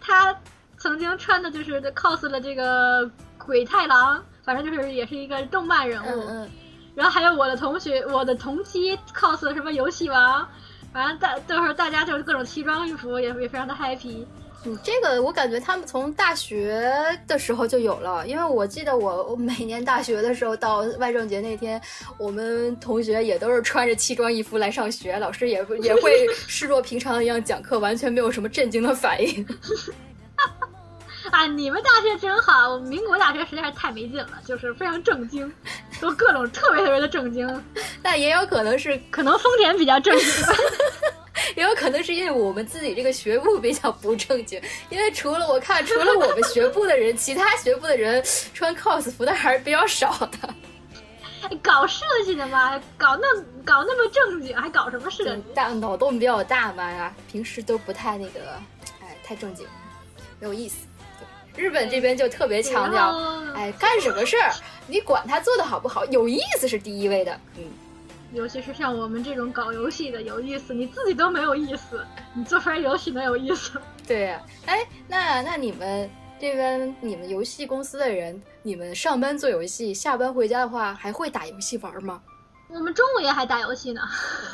[0.00, 0.34] 他。
[0.78, 6.06] 曾经穿的就是 cos 了这个鬼太郎，反正就是也是一个动漫人物。
[6.06, 6.50] 嗯嗯。
[6.94, 10.46] 然后还有我的同学，我的同期 cos 什么游戏王，
[10.96, 14.24] 反正大到时候大家就是各种奇装异服，也也非常的 happy。
[14.64, 16.82] 嗯，这个我感觉他们从大学
[17.28, 21.78] 的时候就有了，因为我记得我我每年大学的时候到万圣节那天，
[22.16, 29.46] 我们同学也都是穿着奇装异服来上学，老师也也会 视若平常一样讲课，完全没有什么震惊的反应。
[31.36, 35.52] 啊，你们大学真好，我们民国大学实在是太没劲了，就是非常正经，
[36.00, 37.46] 都各种特别特别的正经。
[38.02, 40.26] 但也有可能是，可能丰田比较正经。
[41.54, 44.58] 也有可能是因为我们自己这个学部比较不正经，
[44.88, 48.24] 因为除了我看，除了我们学部的人，其他学部的人
[48.54, 51.58] 穿 cos 服的还是比较少的。
[51.62, 53.26] 搞设计的嘛，搞那
[53.62, 55.42] 搞那么正经，还搞什么设计？
[55.54, 58.40] 大脑洞比较大嘛呀，平时都不太那个，
[59.02, 59.66] 哎，太正经，
[60.40, 60.85] 没有意思。
[61.56, 63.16] 日本这边就特别强调，
[63.54, 64.52] 哎，干什么事儿，
[64.86, 67.64] 你管他做的好不好，有意思是第一位的，嗯。
[68.32, 72.04] 尤其是像我们这种搞游戏的有意思，你自己都没有意思，
[72.34, 73.80] 你做出来游戏能有意思？
[74.06, 82.20] 对呀，哎，那那你们这边你们游戏公司的人，你们上班做游戏，下班回家的话还会打游戏玩吗？
[82.68, 84.02] 我们中午也还打游戏呢。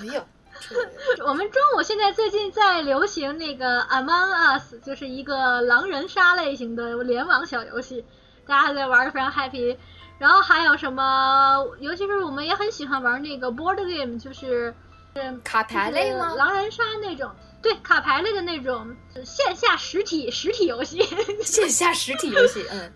[0.00, 0.22] 哎呦，
[1.26, 8.04] 我们中午现在最近在流行那个 Among Us，就是一个狼人杀类型的联网小游戏，
[8.46, 9.76] 大家还在玩的非常 happy。
[10.18, 11.66] 然后还有什么？
[11.80, 14.72] 尤其是我们也很喜欢玩那个 board game，就是
[15.42, 16.34] 卡牌类吗？
[16.36, 17.28] 狼人杀那种，
[17.60, 18.94] 对，卡牌类的那种
[19.24, 21.02] 线下实体实体游戏。
[21.42, 22.92] 线下实体游戏，嗯，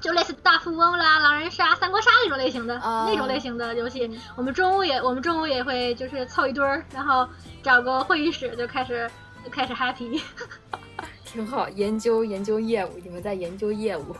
[0.00, 4.10] 就类似大富翁啦、狼人杀、三国杀那种类型的，那种类型的游戏。
[4.36, 7.28] 我们中午也，我们中午也会就是凑一堆儿，然后
[7.62, 9.10] 找个会议室就开始
[9.50, 10.20] 开始 happy。
[11.24, 14.14] 挺好，研究研究业务，你们在研究业务。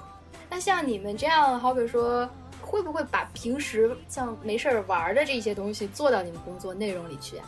[0.51, 2.29] 那像你们这样，好比说，
[2.61, 7.45] 会不会把平时像没事儿玩的这些东西做到你们工作内容里去啊？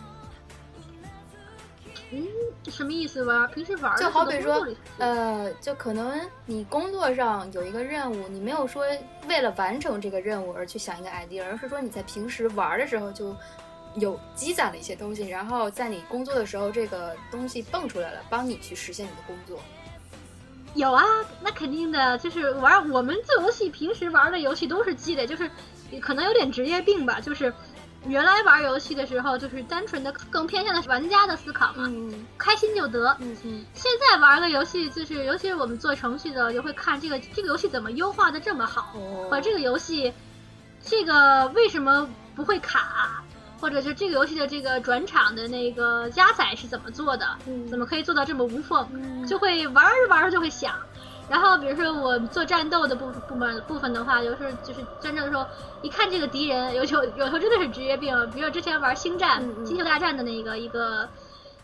[2.11, 2.27] 嗯，
[2.71, 3.47] 什么意思吧？
[3.49, 4.67] 平时玩就好比说，
[4.99, 8.87] 呃，就可能你工作上有一个任务，你没有说
[9.29, 13.37] 为了完成这个任务而去想一个 idea，而是说你在平时玩的时候就
[13.97, 19.61] 有积攒了一些东西，然后在你工作的时候这个东西蹦出来了，帮你去实现你的工作。
[20.75, 21.05] 有啊，
[21.43, 25.51] 那肯定的，就是玩我们做游戏，平时玩的游戏都是积累，就是
[26.01, 27.53] 可能有点职业病吧，就是
[28.07, 31.91] 原来玩游戏的时候，就是单纯的更偏向的是玩家的思考嘛，
[32.39, 33.17] 开心就得。
[33.21, 33.65] 嗯嗯。
[33.75, 38.95] 现在玩个游戏，就是尤其是我们做程序的，就会看这个这个游戏怎么优化的这么好，
[39.29, 40.13] 或者这个游戏
[40.83, 43.23] 这个为什么不会卡。
[43.61, 47.27] 或者是这个游戏的这个转场的那个加载是怎么做的？
[47.69, 49.27] 怎么可以做到这么无缝？
[49.27, 50.77] 就会玩着玩着就会想。
[51.29, 55.47] 然后比如说我做战斗的部部门部分的话，有时候就是真正的时候，
[55.83, 58.15] 一看这个敌人，有时候有时候真的是职业病。
[58.31, 61.09] 比如说之前玩星战、星球大战的那个一个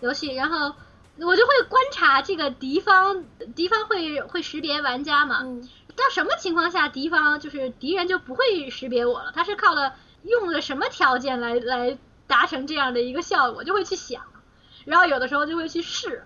[0.01, 0.75] 游戏，然后
[1.19, 5.43] 我就会观察这个敌方，敌方会会识别玩家嘛？
[5.97, 9.33] 到什么情况下敌方就是敌人就不会识别我了？
[9.35, 9.95] 他是靠了。
[10.25, 14.23] 用了什么条件来来达成这样的一个效果，就会去想，
[14.87, 16.25] 然后有的时候就会去试，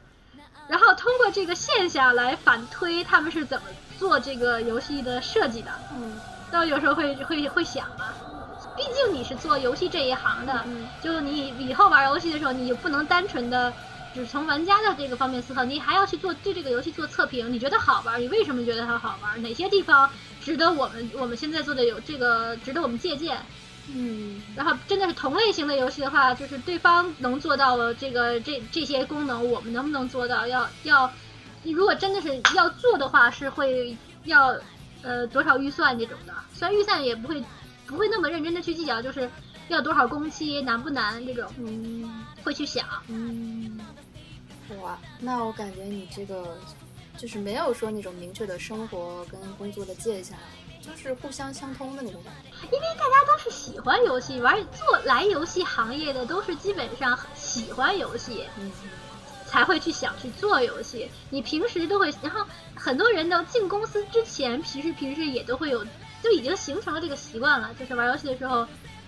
[0.69, 3.65] 然后通过这个现象来反推他们是怎么
[3.99, 5.71] 做这个游戏的设计的。
[5.95, 8.15] 嗯，到有时候会会会想啊，
[8.77, 13.73] 毕竟你是做游戏这一行的，嗯就你以后玩游戏的时候，你不能单纯的
[14.15, 17.53] 只从玩家的这个方面思考，你还要去做对这个游戏做测评。
[17.53, 18.21] 你觉得好玩？
[18.21, 19.41] 你为什么觉得它好玩？
[19.43, 20.11] 哪些地方
[20.41, 23.39] 值得我们我们现在做的有这个值得我们借鉴？
[23.91, 30.47] 嗯，然后真的是同类型的游戏的话，就是对方能做到了这个这这些功能，我们能不能做到？
[30.47, 31.11] 要要，
[31.63, 34.55] 如果真的是要做的话，是会要
[35.03, 36.35] 呃多少预算这种的。
[36.53, 37.43] 虽然预算也不会
[37.87, 39.29] 不会那么认真的去计较，就是
[39.69, 42.87] 要多少工期，难不难这种，嗯，会去想。
[43.09, 43.81] 嗯，
[44.83, 46.59] 哇，那我感觉你这个
[47.17, 50.37] 就是没有说那种明确的生活跟工作的界限。
[50.81, 58.71] 就是互相相通的那种感觉，因为大家都是喜欢游戏，玩做来游戏行业的都是基本上喜欢游戏，嗯，
[59.47, 61.11] 才会去想去做游戏。
[61.31, 65.85] 你平时都会，然后很多人都进公司之前，平时平时也都会有，
[66.23, 68.61] 就已经形成了这个习惯了，就是玩游戏的时候，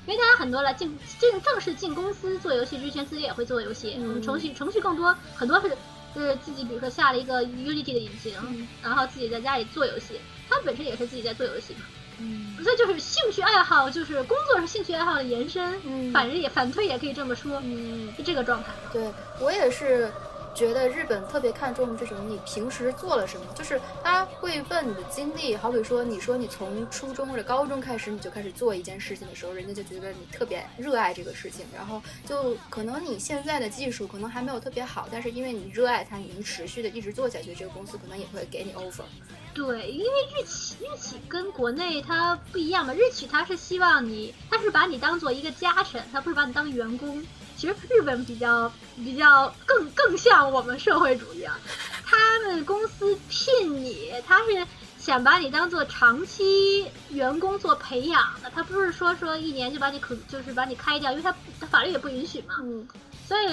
[0.07, 5.71] 因为大家很多来进正正式进公司做游戏之前，自己也会做游戏，嗯，程序程序更多，很多是
[6.15, 10.21] 就是自己比如说下了一个 Unity 的引擎，然后自己在家里做游戏。
[10.51, 11.81] 他本身也是自己在做游戏嘛，
[12.19, 18.71] 嗯，所以就是兴趣爱好，就是工作是兴趣爱好的延伸，嗯，反正也反推也可以这么说，嗯，是这个状态。
[18.93, 19.09] 对
[19.41, 20.11] 我也是，
[20.55, 25.57] 觉得日本特别看重这种你平时做了什么，就是他会问你的经历。
[25.57, 31.65] 好比说，你说你从初中或者高中开始你就开始做一件事情的时候，人家就觉得你特别热爱这个事情。
[31.75, 39.05] 然后就可能你现在的技术可能还没有特别好，但是因为你热爱它，你能持续的一直做下去，这个公司可能也会给你 offer。
[39.53, 47.25] 对，因为日企日企跟国内它不一样嘛，日企它是希望你，它是把你当做一个家臣，它不是把你当员工。
[47.57, 51.59] 其实日本比较比较更更像我们社会主义啊，
[52.07, 54.67] 他们公司聘你，他是
[54.99, 62.55] 想把你当做长期员工做培养的，他不是说说一年就把你可就是把你开掉，因为他他法律也不允许嘛。
[62.63, 62.89] 嗯，
[63.31, 63.53] 所以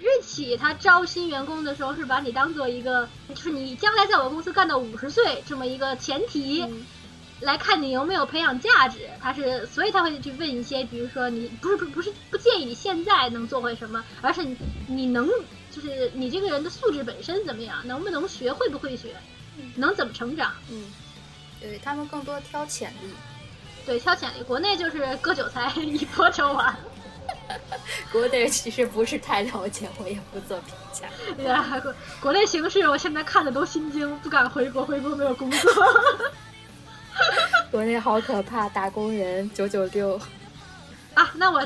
[0.00, 6.64] 日企他招新员工的时候是把你当做一个，就是你将来在我公司干到五十岁这么一个前提。
[7.40, 14.56] 来看你有没有培养价值，他是，所以他会去问一些，比如说你不是不不是不建议你现在能做会什么，而是你
[14.86, 15.28] 你能
[15.70, 19.14] 就是你这个人的素质本身怎么样，能不能学，会不会学，
[19.76, 20.52] 能怎么成长？
[20.70, 20.86] 嗯，
[21.60, 23.12] 对他们更多挑潜力，
[23.84, 24.42] 对挑潜力。
[24.42, 26.74] 国内就是割韭菜一波抽完。
[28.12, 31.42] 国内其实不是太了解，我也不做评价。
[31.42, 35.72] 呀，国国内形势我现在看的都心惊，不敢回国，回国没有工作。
[37.70, 40.20] 国内好可怕，打工人九九六
[41.14, 41.30] 啊！
[41.34, 41.60] 那我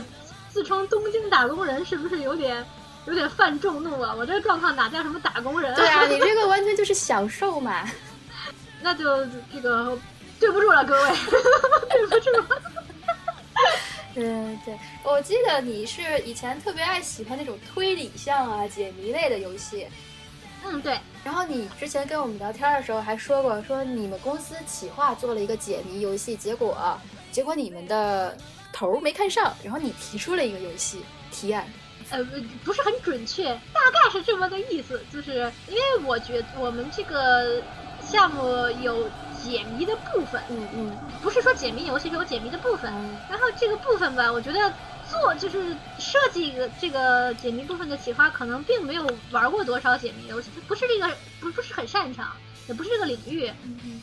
[0.51, 2.65] 自称东京打工人，是不是有点
[3.07, 4.15] 有点犯众怒啊？
[4.17, 5.75] 我这个状况哪叫什么打工人？
[5.75, 7.87] 对啊，你这个完全就是享受嘛！
[8.81, 9.97] 那就这个
[10.41, 11.11] 对不住了，各位，
[11.91, 12.31] 对不住。
[14.15, 14.25] 对
[14.65, 19.87] 对，我记得你是以前特别爱喜欢那种推理向啊、解谜类的游戏。
[20.65, 20.99] 嗯，对。
[21.25, 26.77] 然后你之前跟我们聊天的时候还说过，说你们公司企划做了一个解谜游戏，结果
[27.31, 28.37] 结果你们的
[28.73, 31.67] 头没看上，然后你提出了一个游戏提案。
[32.11, 37.63] 呃，不不是很准确，大概是这么个意思，就是因为我觉得我们这个
[38.05, 38.43] 项目
[38.83, 39.09] 有
[39.43, 42.93] 解谜的部分，嗯嗯，不是说解谜游戏是有解谜的部分，
[43.29, 44.73] 然后这个部分吧，我觉得。
[45.05, 52.33] 做就是设计一个这个解谜部分的企划，可能并没有玩过多少解谜游戏，不是这个不不是很擅长，
[52.67, 53.51] 也不是这个领域，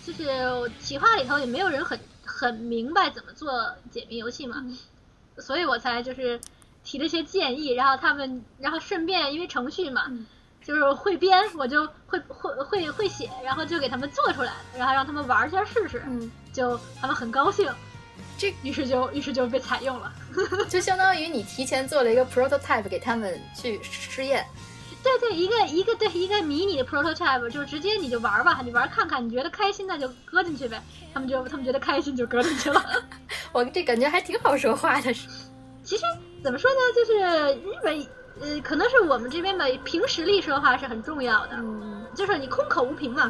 [0.05, 4.63] 就是企划里头也没有人很很明白怎么做解谜游戏嘛，
[5.37, 6.39] 所以我才就是
[6.83, 10.11] 提了些建议，然后他们然后顺便因为程序嘛，
[10.69, 17.67] 就是会编，我就会会会会写，然后就给他们做出来，然后让他们玩一下试试，嗯就他们很高兴。
[18.37, 20.13] 这于是就于是就被采用了，
[20.69, 24.45] 就相当于你提前做了一个 prototype 给他们去试验。
[25.01, 30.79] 对对，一个一个对一个迷你的 prototype，就直接你就玩吧，你玩看看，你觉得开心那就搁进去呗。
[31.11, 32.85] 他们就他们觉得开心就搁进去了。
[33.51, 35.11] 我这感觉还挺好说话的。
[35.83, 36.03] 其实
[36.43, 38.07] 怎么说呢，就是日本
[38.41, 41.55] 呃，可能是我们这边吧，凭实力说话是很重要的。
[41.57, 43.29] 嗯，就是你空口无凭嘛。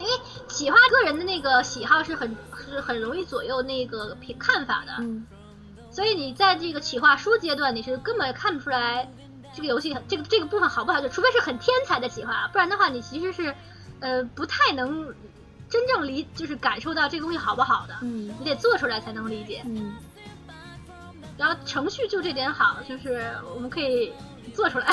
[0.00, 0.12] 因为
[0.48, 2.36] 企划个人的那个喜好是很
[2.68, 5.24] 是很容易左右那个评看法的，嗯，
[5.90, 9.08] 所以你在这个企划书阶段，你是根本看不出来
[9.54, 13.54] 这个游戏这个这个部分好不好，就除非是很天才的企划，不然的话你其实是
[14.00, 15.14] 呃不太能
[15.68, 19.94] 真正理就是感受到这个东西好不好的，嗯，你得做出来才能理解，嗯，
[21.36, 24.12] 然后程序就这点好，就是我们可以
[24.54, 24.86] 做出来，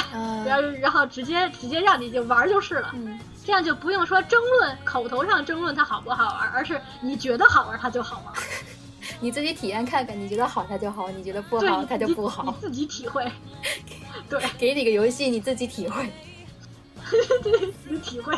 [0.45, 3.19] 然后 然后直接直接让你就玩就是了，嗯。
[3.43, 8.33] 这样就不用说争论，口头上争论它好不好玩，而是你觉得好玩它就好玩，
[9.19, 13.29] 你自己体验看看，你觉得好它就好，你觉得不好它就不好，你自己体会。
[14.29, 16.07] 对，给你个游戏，你自己体会。
[17.41, 18.31] 对，自己体会。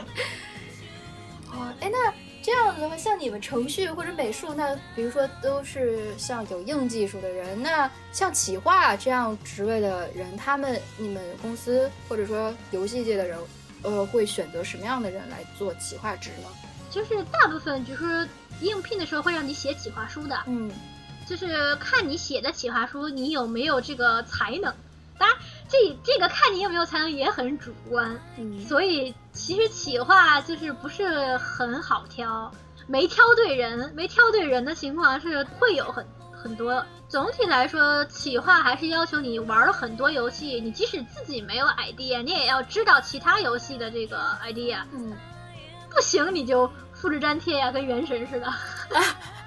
[1.52, 13.40] 哦，哎，那这样子的话，像你们程序或者美术，那比如说都是像有硬技术的人，那像企划这样职位的人，他们你们公司或者说游戏界的人。
[13.86, 16.48] 呃，会选择什么样的人来做企划职呢？
[16.90, 18.26] 就是大部分，就是
[18.62, 20.42] 应聘的时候会让你写企划书的。
[20.48, 20.72] 嗯，
[21.28, 24.74] 就是看你写的企划书，你有没有这个才能。
[25.18, 25.38] 当然，
[25.68, 28.20] 这这个看你有没有才能也很主观。
[28.38, 32.52] 嗯，所以其实企划就是不是很好挑，
[32.88, 36.06] 没挑对人，没挑对人的情况是会有很。
[36.36, 44.80] 很多，总体来说，企划还是要求你玩了很多游戏，你即使自己没有 idea，你也要知道其他游戏的这个 idea。
[44.92, 45.16] 嗯，
[45.90, 48.54] 不行你就复制粘贴呀，跟原神似的。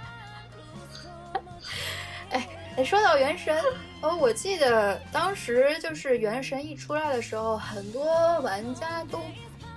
[2.77, 3.57] 哎，说到原神，
[4.03, 8.05] 哦，我记得当时就是原神一出来的时候，很多
[8.41, 9.20] 玩家都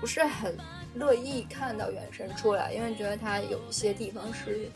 [0.02, 0.58] 不是很
[0.95, 4.70] 乐意看到原神出来，因为觉得它有一些地方是。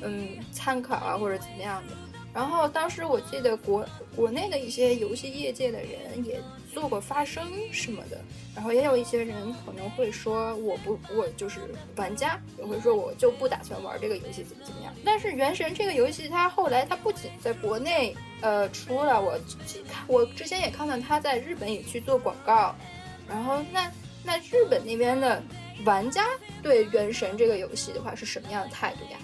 [0.00, 1.92] 嗯，参考啊，或者怎么样的。
[2.32, 6.40] 然后当时我记得国国内的一些游戏业界的人也
[6.78, 8.18] 做过发声什么的。
[8.54, 11.60] 然后也有一些人可能会说，我不，我就是
[11.96, 14.92] 玩家，也会说我就不打算玩这个游戏，怎么怎么样。
[15.04, 19.32] 但是《原神》这个游戏，它后来它不仅在国内呃出了，我
[19.88, 22.74] 看我之前也看到它在日本也去做广告。
[23.28, 23.90] 然后那
[24.24, 25.42] 那日本那边的
[25.84, 26.24] 玩家
[26.62, 29.18] 对《原神》这个游戏的话是什么样的态度呀？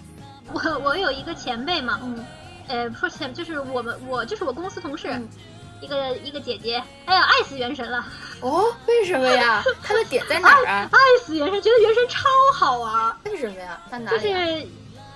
[0.53, 2.25] 我我有一个前辈嘛，嗯
[2.69, 5.29] 呃，不说前，就是我们我就是我公司同事，嗯
[5.81, 8.05] 一个一个姐姐，哎呀，爱死原神了，
[8.41, 9.63] 哦，为什么呀？
[9.83, 10.89] 他的点在哪儿啊？
[10.93, 13.17] 爱死原神，觉得原神超好玩。
[13.25, 13.81] 为什么呀？
[13.91, 14.47] 在哪就里啊？
[14.47, 14.67] 是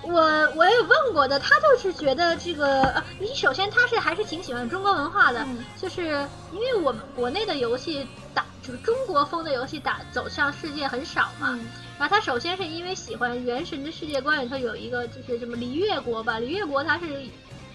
[0.01, 0.21] 我
[0.55, 11.49] 我也问过的，他就是觉得这个，呃，你首先他是还是挺喜欢中国文化的，嗯就是因为我们国内的游戏打就是中国风的游戏打走向世界很少嘛。
[11.51, 11.67] 嗯
[11.99, 17.25] 然后他首先是因为喜欢原神的世界观里头有一个就是什么璃月国吧，璃月国它是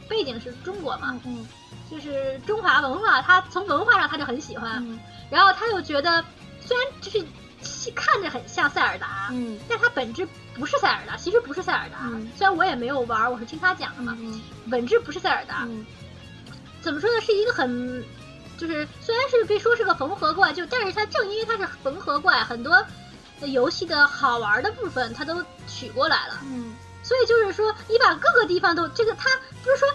[0.09, 1.47] 背景是中国嘛，嗯
[1.91, 4.99] 就是中华文化，他从文化上他就很喜欢，嗯
[5.31, 6.25] 然后他又觉得
[6.61, 11.99] 虽然就是看着很像塞尔达，嗯但它本质不是塞尔达，其实不是塞尔达。
[12.03, 15.63] 嗯虽然我也没有玩，我是听他讲的嘛，嗯本质不是塞尔达。
[15.63, 15.85] 嗯
[16.81, 17.21] 怎么说呢？
[17.23, 18.05] 是一个很，
[18.59, 22.77] 就是虽然是被说是个缝合怪，就但是它正因为它是缝合怪，很多
[23.41, 26.41] 的游戏的好玩的部分它都取过来了。
[26.45, 29.31] 嗯所以就是说，你把各个地方都这个，它
[29.63, 29.89] 不是说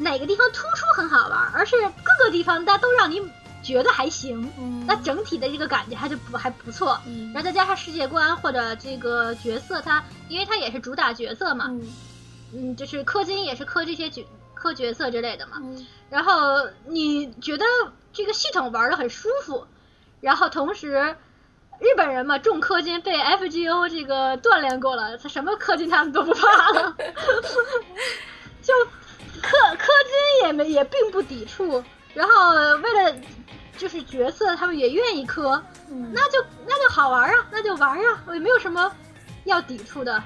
[0.00, 3.20] 哪个地方突出很好玩，而是各个地方它都让你
[3.62, 4.50] 觉得还行。
[4.58, 6.98] 嗯，那整体的这个感觉它就不还不错。
[7.06, 11.92] 嗯然后再加上世界观或者这个角色，它因为它也是主打角色嘛，嗯
[12.54, 14.26] 嗯，就是氪金也是氪这些角
[14.58, 15.58] 氪角色之类的嘛。
[15.60, 17.64] 嗯然后你觉得
[18.12, 19.64] 这个系统玩的很舒服，
[20.20, 21.14] 然后同时
[21.78, 26.96] 日本人嘛重氪金被 FGO 这个锻炼过了，他什么氪金他们都不怕了，
[28.60, 28.74] 就
[29.42, 31.82] 氪氪金也没也并不抵触，
[32.14, 32.50] 然后
[32.82, 33.16] 为了
[33.76, 35.60] 就是角色他们也愿意氪，
[35.90, 36.10] 嗯。
[36.12, 38.90] 那就那就好玩啊，那就玩啊，也没有什么
[39.44, 40.22] 要抵触的。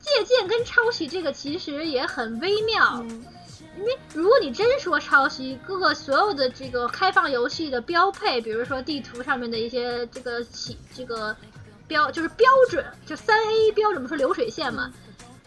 [0.00, 3.24] 借鉴跟抄袭这个其实也很微妙，嗯。
[3.76, 11.36] 因为如果你真说抄袭，各个所有的这个开放游戏的标配，比如说地图上面的一些这个起这个
[11.86, 14.92] 标就是标准，就三 A 标准不是流水线嘛，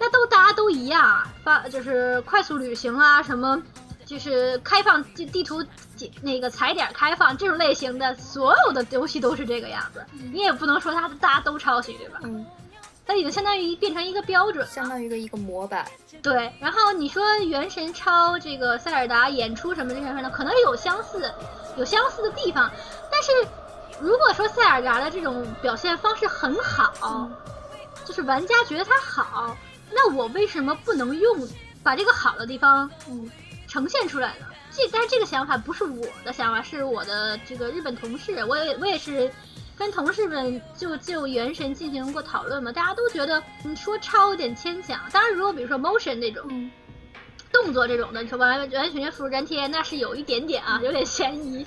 [0.02, 3.62] 那都大家都一样啊，发就是快速旅行啊什么。
[4.04, 5.64] 就是开放地地图
[5.96, 10.06] 几那个踩点开放这种类型的，所有的游戏都是这个样子。
[10.34, 12.20] 你也不能说它大家都抄袭，对吧？
[12.24, 12.46] 嗯，
[13.06, 14.68] 它已经相当于变成一个标准。
[14.68, 15.86] 相当于一个一个模板。
[16.22, 21.32] 对，然后你说《原神》抄这个塞尔达演出什么这些呢，可能有相似，
[21.78, 22.70] 有相似的地方，
[23.10, 23.32] 但是
[24.02, 27.30] 如果说塞尔达的这种表现方式很好，
[28.04, 29.56] 就是玩家觉得它好，
[29.94, 31.48] 那我为什么不能用
[31.84, 33.30] 把这个好的地方嗯
[33.68, 34.46] 呈现出来呢？
[34.72, 39.30] 这但是这个想法不是我的想法，是我的这个日本同事，我也我也是
[39.78, 45.00] 跟同事们就就《原神》进行过讨论嘛，大家都觉得你说超有点牵强。
[45.12, 46.72] 当然，如果比如说 motion 这种嗯
[47.52, 51.66] 动作这种的，你说完完全全复制粘贴，那是有一点点啊，有点嫌疑。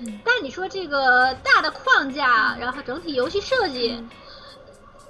[0.00, 4.10] 嗯但你说这个大的框架，然后整体游戏设计，嗯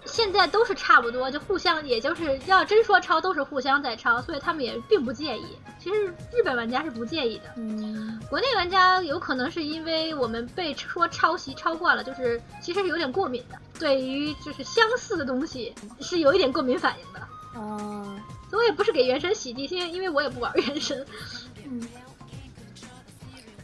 [0.05, 5.45] 现在都是差不多，就互相，也就是要真说抄，都是互相在抄，所以他们也并不介意。
[5.79, 17.21] 其实日本玩家是不介意的，嗯国内玩家有可能是因为我们被说抄袭抄惯了，就是其实是有点过敏的，对于就是相似的东西是有一点过敏反应的。
[17.59, 21.05] 啊所以我也不是给原神洗地，因为因为我也不玩原神。
[21.65, 21.81] 嗯。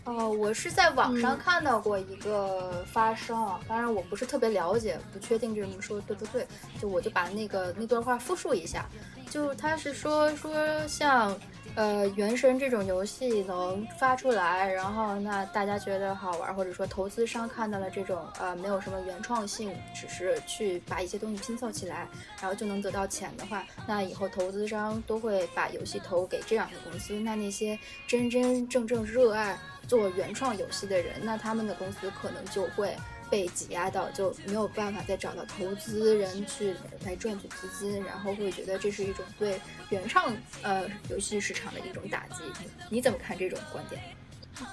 [0.05, 6.47] 哦，我是在网上嗯看到过一个发声啊，当然我不是特别了解，不确定这么说对不对，
[6.81, 8.87] 就我就把那个那段话复述一下，
[9.29, 10.55] 就他是说说
[10.89, 11.37] 像
[11.75, 22.09] 呃原神这种游戏能发出来，然后那大家觉得好玩，或者说投资商看到了这种呃没有什么原创性，只是去把一些东西拼凑起来，
[22.41, 27.13] 然后就能得到钱的话，那以后投资商都会把游戏投给这样的公司。
[27.21, 27.79] 那那些
[28.09, 29.57] 真真正正热爱
[29.91, 32.97] 做原创游戏的人，那他们的公司可能就会
[33.29, 36.73] 被挤压到，就没有办法再找到投资人去
[37.05, 40.33] 来赚取资金，然后会觉得这是一种对原创
[40.63, 42.45] 呃游戏市场的一种打击。
[42.61, 44.01] 你你怎么看这种观点？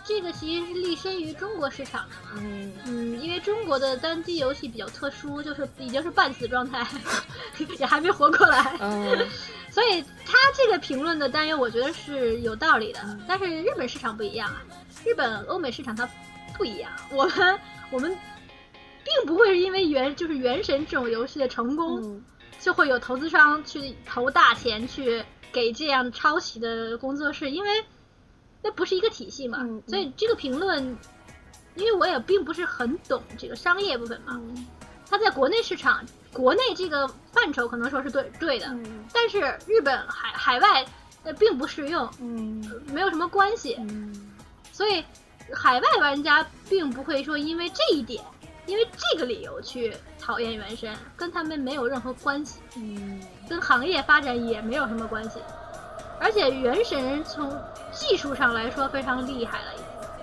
[0.05, 2.39] 这个其实是立身于中国市场的嘛。
[2.43, 6.85] 嗯嗯，因为中国的单机游戏比较特殊，就是已经是半死状态，
[7.79, 9.27] 也还没活过来，嗯
[9.71, 13.19] 所以他这个评论的担忧，我觉得是有道理的。
[13.27, 14.61] 但是日本市场不一样啊，
[15.05, 16.07] 日本、欧美市场它
[16.57, 17.59] 不一样，我们
[17.91, 18.17] 我们
[19.03, 22.23] 并不会是因为原就是原神这种游戏的成功，嗯
[22.59, 27.69] 就会有投资商去投大钱去给这样抄袭的工作室，因为
[28.61, 29.59] 那不是一个体系嘛。
[29.87, 30.97] 所以这个评论
[31.75, 34.33] 因为我也并不是很懂这个商业部分嘛。
[34.35, 34.67] 嗯
[35.09, 40.85] 它在国内市场，国内这个范畴可能说是对对的，嗯但是日本海海外
[41.23, 44.26] 呃并不适用，嗯没有什么关系，嗯
[44.77, 45.03] 所以
[45.51, 48.23] 海外玩家并不会说因为这一点，
[48.67, 53.19] 因为这个理由去讨厌原神，跟他们没有任何关系，嗯
[53.49, 55.39] 跟行业发展也没有什么关系。
[56.19, 57.59] 而且原神从
[57.91, 59.73] 技术上来说非常厉害了，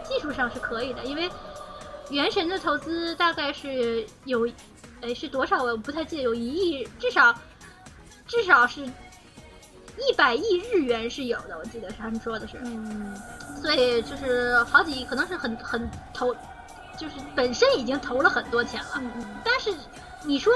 [0.05, 1.29] 技术上是可以的，因为
[2.11, 4.49] 原神的投资大概是有，
[5.01, 7.35] 哎是多少我不太记得，有一亿，至少
[8.25, 8.89] 至少是
[9.99, 12.59] 一百亿日元是有的，我记得是他们说的是。
[12.65, 13.15] 嗯
[13.63, 16.35] 所以就是好几，可能是很很投，
[16.99, 18.91] 就是本身已经投了很多钱了。
[18.97, 19.73] 嗯但是
[20.25, 20.53] 你说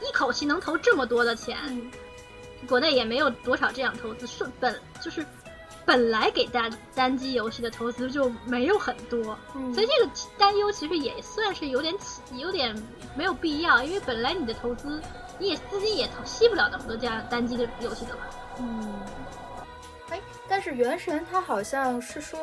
[0.00, 1.90] 一口气能投这么多的钱，嗯
[2.66, 5.24] 国内也没有多少这样投资，是本就是
[5.84, 12.74] 本来给单单机游戏的投资就没有很多，嗯所以这个担忧其实也算是有点起有点
[13.14, 15.00] 没有必要，因为本来你的投资
[15.38, 18.22] 你也资金也投吸不了那么多这样单机的游戏的嘛。
[18.60, 18.92] 嗯，
[20.10, 22.40] 哎，但是《原神》它好像是说，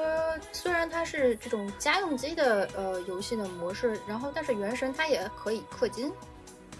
[0.51, 6.11] 虽然它是这种家用机的呃游戏的模式，然后但是《原神》它也可以氪金。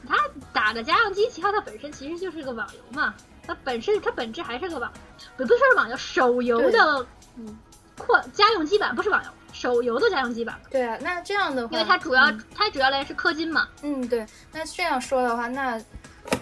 [0.08, 0.16] 它
[0.54, 3.14] 打个家用机，其实它本身其实就是个网游嘛，
[3.46, 4.92] 它本身它本质还是个网，
[5.36, 7.58] 不不是说是网游，手游的嗯，
[7.98, 13.68] 扩家用机版，不是网游，手游的家用机版，对啊，那这样的话，因为它主要、嗯它主要来源是氪金嘛。
[13.82, 15.82] 嗯，对，那这样说的话，那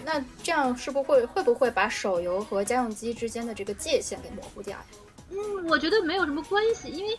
[0.04, 4.84] 那这样是不会会不会把手游和家用机之间的这个界限给模糊掉呀？
[5.30, 7.18] 嗯，我觉得没有什么关系，因为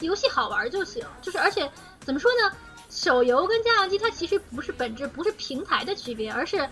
[0.00, 1.04] 游戏好玩就行。
[1.22, 1.70] 就是而且
[2.04, 2.56] 怎么说呢，
[2.90, 6.68] 手游跟家用机它其实不是本质，不是平台的区别，而是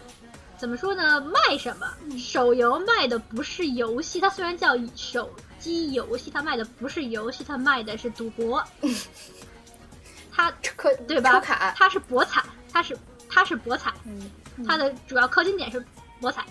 [0.59, 1.21] 怎么说呢？
[1.21, 1.87] 卖什么？
[2.19, 8.63] 手游卖的不是游戏，它虽然叫手机游戏，它卖的不是游戏，它卖的是赌博。
[10.35, 11.41] 它可对吧？
[11.77, 12.97] 它是博彩，它是
[13.29, 14.31] 它是博彩，嗯，
[14.67, 15.85] 它的主要氪金点是
[16.21, 16.45] 博彩。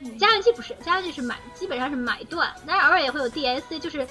[0.00, 0.18] 嗯。
[0.18, 4.06] 家用机不是，家用机是买，基本上是买断，但是偶尔也会有 DSC，就是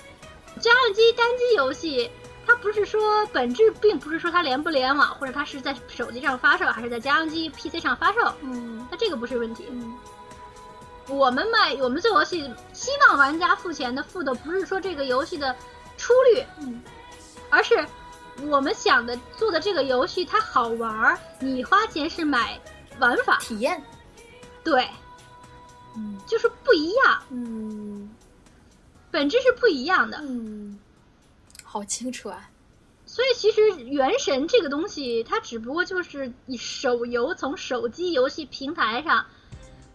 [0.59, 2.09] 家用机单机游戏，
[2.45, 8.87] 它不是说本质并不是说它联不联网，或者它是在手机上发售，还是在家用机 PC 上发售，嗯。
[8.89, 9.65] 那这个不是问题。
[9.69, 9.93] 嗯。
[11.09, 15.53] 我们卖我们做游戏，希望玩家付钱的付的不是说这个游戏的
[15.97, 16.81] 出率，嗯。
[17.49, 17.85] 而是
[18.47, 22.59] 我们想的做的这个游戏它好玩儿，你花钱是买
[22.99, 23.81] 玩法，体验，
[24.63, 24.87] 对，
[25.95, 26.17] 嗯。
[26.27, 28.09] 就是不一样，嗯。
[29.11, 30.17] 本质是不一样的。
[30.21, 30.79] 嗯，
[31.63, 32.49] 好清楚啊。
[33.05, 39.23] 所以其实《原神》这个东西，它只不过就是以手游从手机游戏平台上，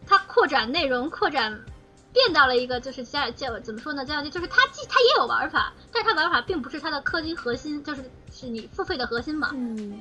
[0.07, 1.65] 它扩展内容，扩展
[2.13, 4.05] 变到了一个就是加叫怎么说呢？
[4.05, 9.51] 加就是它既它也有玩法，但是它玩法并不是它的氪金核心，就是是你付费的核心嘛。
[9.55, 10.01] 嗯。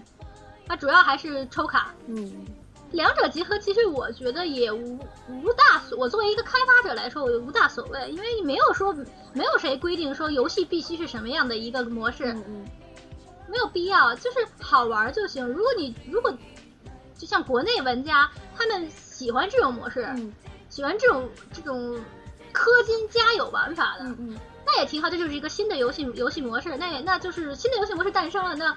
[0.67, 2.45] 它主要还是抽卡，嗯
[2.91, 5.97] 两者结合，其实我觉得也无无大所。
[5.97, 8.95] 我作为一个开发者来说，我无大所谓，因为没有说
[9.33, 12.33] 没有谁规定说游戏必须是什么样的一个模式。
[13.49, 15.47] 没有必要，就是好玩就行。
[15.47, 16.31] 如果你如果
[17.17, 20.33] 就像国内玩家，他们喜欢这种模式，嗯
[20.69, 21.95] 喜欢这种这种
[22.53, 24.05] 氪金加有玩法的，
[24.65, 25.09] 那也挺好。
[25.09, 28.53] 这就是一个新的游戏游戏模式，那也那就是新的游戏模式诞生了。
[28.55, 28.75] 那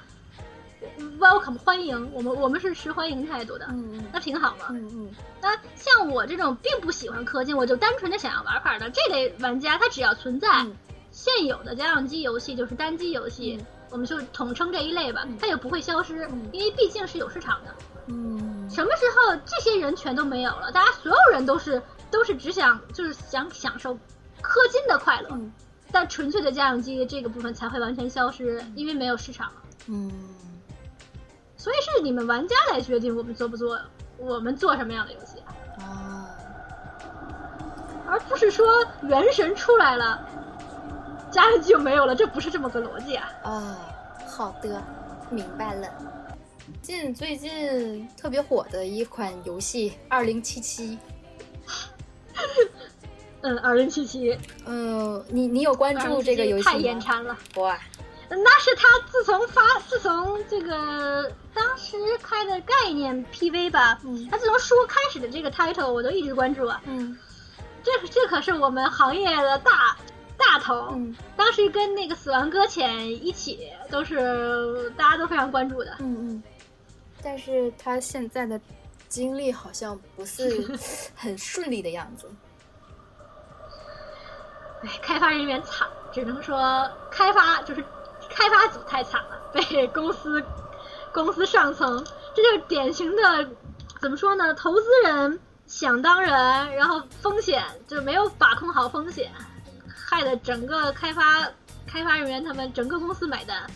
[1.18, 4.66] welcome 欢迎我们，我们是持欢迎态度的，嗯那挺好嘛。
[4.70, 5.10] 嗯嗯。
[5.40, 10.76] 那像我这种并不喜欢氪金，我就单纯的想要玩法的这类玩家，他只要存在嗯。
[11.10, 13.66] 现有的家用机游戏，就是单机游戏，嗯。
[13.90, 16.48] 我们就统称这一类吧，它也不会消失，嗯。
[16.52, 17.74] 因为毕竟是有市场的。
[18.06, 18.68] 嗯。
[18.70, 23.94] 什么时候这些人全都没有了，大家所有人都是都是只想就是想享受
[24.42, 25.52] 氪金的快乐，嗯。
[25.92, 29.62] 但纯粹的家用机这个部分才会完全消失，因为没有市场了。
[29.88, 30.12] 嗯
[31.60, 33.78] 所以是你们玩家来决定我们做不做，
[34.16, 35.36] 我们做什么样的游戏，
[35.78, 36.26] 啊，
[38.06, 38.66] 而不是说
[39.02, 40.26] 原神出来了，
[41.30, 43.28] 家用机就没有了，这不是这么个逻辑啊。
[43.42, 43.76] 啊，
[44.26, 44.82] 好的，
[45.28, 45.86] 明白了。
[46.80, 50.96] 近最近特别火的一款游戏《二零七七》，
[53.42, 54.34] 嗯，二零七七
[54.64, 57.02] 嗯，你你有关注这个游戏太眼吗？
[57.02, 57.36] 馋了。
[57.56, 57.78] 哇，
[58.30, 64.28] 那是他自从发，自从这个当时开的概念 PV 吧，嗯。
[64.30, 67.18] 他自从说开始的这个 title 我都一直关注啊，嗯。
[67.82, 69.96] 这这可是我们行业的大
[70.36, 71.14] 大头，嗯。
[71.36, 75.96] 当时跟那个死亡搁浅一起，都是大家都非常关注的。
[75.98, 76.42] 嗯嗯，
[77.22, 78.60] 但是他现在的
[79.08, 80.70] 经历好像不是
[81.16, 82.30] 很顺利的样子。
[84.82, 87.84] 哎，开发人员惨，只能说开发就是
[88.30, 89.38] 开发组太惨了。
[89.52, 90.42] 被公司
[91.12, 92.04] 公司上层，
[92.34, 93.48] 这就是典型的
[94.00, 94.54] 怎么说呢？
[94.54, 99.32] 投资人想当然，然后风险就没有把控好风险，
[99.92, 101.48] 害得整个开发
[101.86, 103.68] 开发人员他们整个公司买单。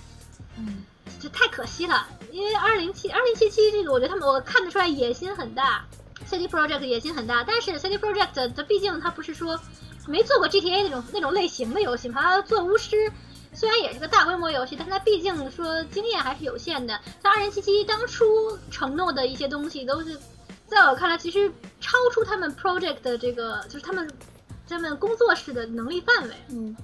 [0.56, 0.85] 嗯，
[1.20, 5.85] 这太可惜了，因为二零七二零七七这个，我觉得他们我看得出来野心很大
[6.24, 9.59] ，CD Project 野心很大，但是 CD Project 它毕竟它不是说
[10.06, 13.10] 没做过 GTA 那种那种类型的游戏，它做巫师，
[13.55, 16.98] 虽然也是个大规模游戏，但它毕竟说经验还是有限的。
[17.22, 18.24] 像二零七七当初
[18.70, 20.18] 承诺的一些东西，都是
[20.66, 21.51] 在我看来其实
[21.81, 24.10] 超出他们 Project 的这个就是他们
[24.68, 26.35] 他们工作室的能力范围。
[26.51, 26.76] 嗯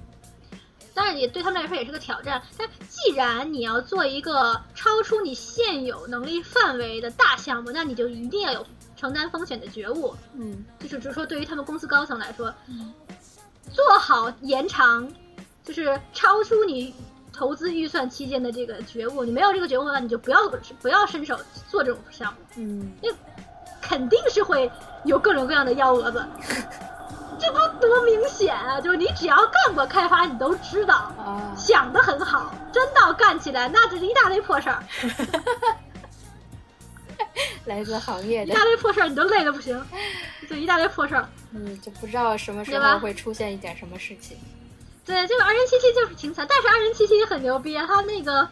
[0.93, 2.41] 当然也对他们来说也是个挑战。
[2.57, 8.65] 但既然你要做一个超出你现有能力范围的大项目，那你就一定要有
[8.97, 10.13] 承担风险的觉悟。
[10.35, 12.93] 嗯就是就是说，对于他们公司高层来说，嗯
[13.71, 15.09] 做好延长，
[15.63, 16.93] 就是超出你
[17.31, 19.23] 投资预算期间的这个觉悟。
[19.23, 20.39] 你没有这个觉悟的话，你就不要
[20.81, 21.39] 不要伸手
[21.69, 22.91] 做这种项目，嗯，
[23.81, 24.69] 肯定是会
[25.05, 26.25] 有各种各样的幺蛾子。
[27.39, 28.79] 这不多明显啊！
[28.79, 30.95] 就是你只要干过开发，你都知道。
[31.17, 34.83] 啊，想的很好，真到干起来，那就是一大堆破事儿，
[37.65, 39.83] 来自行业的一大，堆破事儿，你都累的不行，
[40.47, 41.27] 就一大堆破事儿。
[41.51, 44.37] 嗯，就不知道什么时候会出现一点什么事情。
[45.05, 48.47] 对，这个二零七七就是挺惨，但是二零七七也很牛逼啊，它那个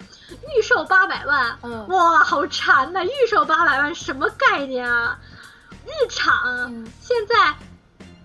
[0.57, 5.17] 预售八百万，嗯哇，好馋呐、预售八百万什么概念啊？
[5.85, 7.55] 日产嗯现在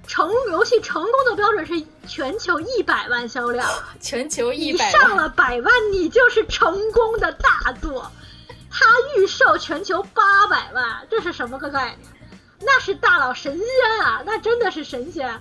[0.06, 3.68] 成游戏成功的标准是全球一百万销量，
[4.00, 8.10] 全球一你百万，上了百万，你就是成功的大作。
[8.70, 8.84] 它
[9.16, 11.98] 预售全球八百万，这是什么个概念？
[12.60, 15.40] 那是大佬神仙啊，那真的是神仙。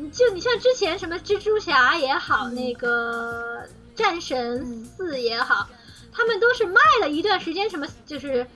[0.00, 3.62] 你就你像之前什么蜘蛛侠也好，嗯那个
[3.94, 5.68] 战神嗯四也好，
[6.12, 8.46] 他们都是卖了一段时间，什么就是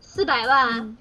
[0.00, 0.96] 四百万，嗯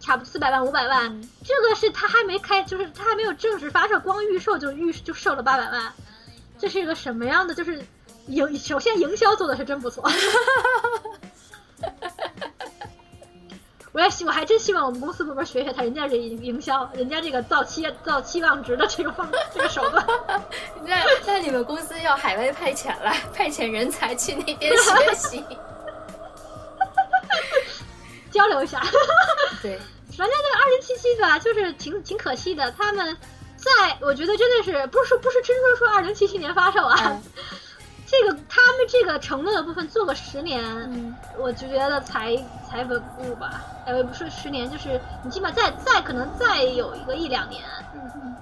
[0.00, 1.10] 差不多四百万五百万。
[1.12, 5.92] 嗯这个是他还没开，就是他还没有正式发售，光预售就预就售了八百万，
[6.58, 7.54] 这是一个什么样的？
[7.54, 7.84] 就是
[8.28, 10.10] 营首先营销做的是真不错。
[13.96, 20.06] 我也希我还真希望我们公司部门学学他人家这营销，人家这个造期造期望值的这个方这个手段。
[20.84, 25.42] 那那你们公司要海外派遣了， 派遣人才去那边学习。
[28.30, 28.82] 交流一下。
[29.62, 29.78] 对，
[30.14, 32.70] 反正这个二零七七吧，就是挺挺可惜的。
[32.72, 33.16] 他们
[33.56, 37.22] 在，我觉得真的是不是说不是真说说二零七七年发售啊，嗯
[38.06, 40.62] 这个他们这个承诺的部分做个十年，
[40.92, 42.36] 嗯我就觉得才
[42.68, 43.62] 才稳固吧。
[43.84, 47.64] 呃，不是十年，就是你起码再再可能再有一个一两年。
[47.94, 48.36] 嗯嗯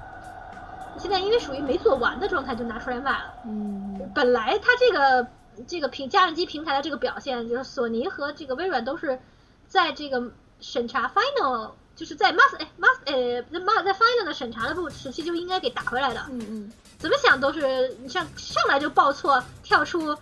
[0.97, 3.35] 现在因为属于没做完的状态，就拿出来卖了。
[3.47, 5.27] 嗯本来它这个
[5.67, 9.19] 这个平家用机平台的这个表现，就是索尼和这个微软都是
[9.67, 10.23] 在这个
[10.61, 16.21] 审查 Final，就是在 Mas 哎 Mas 呃在 Mas 在 Final 的审查的部时期就应该给打回来的。
[16.31, 20.17] 嗯嗯怎么想都是你像上来就报错，跳出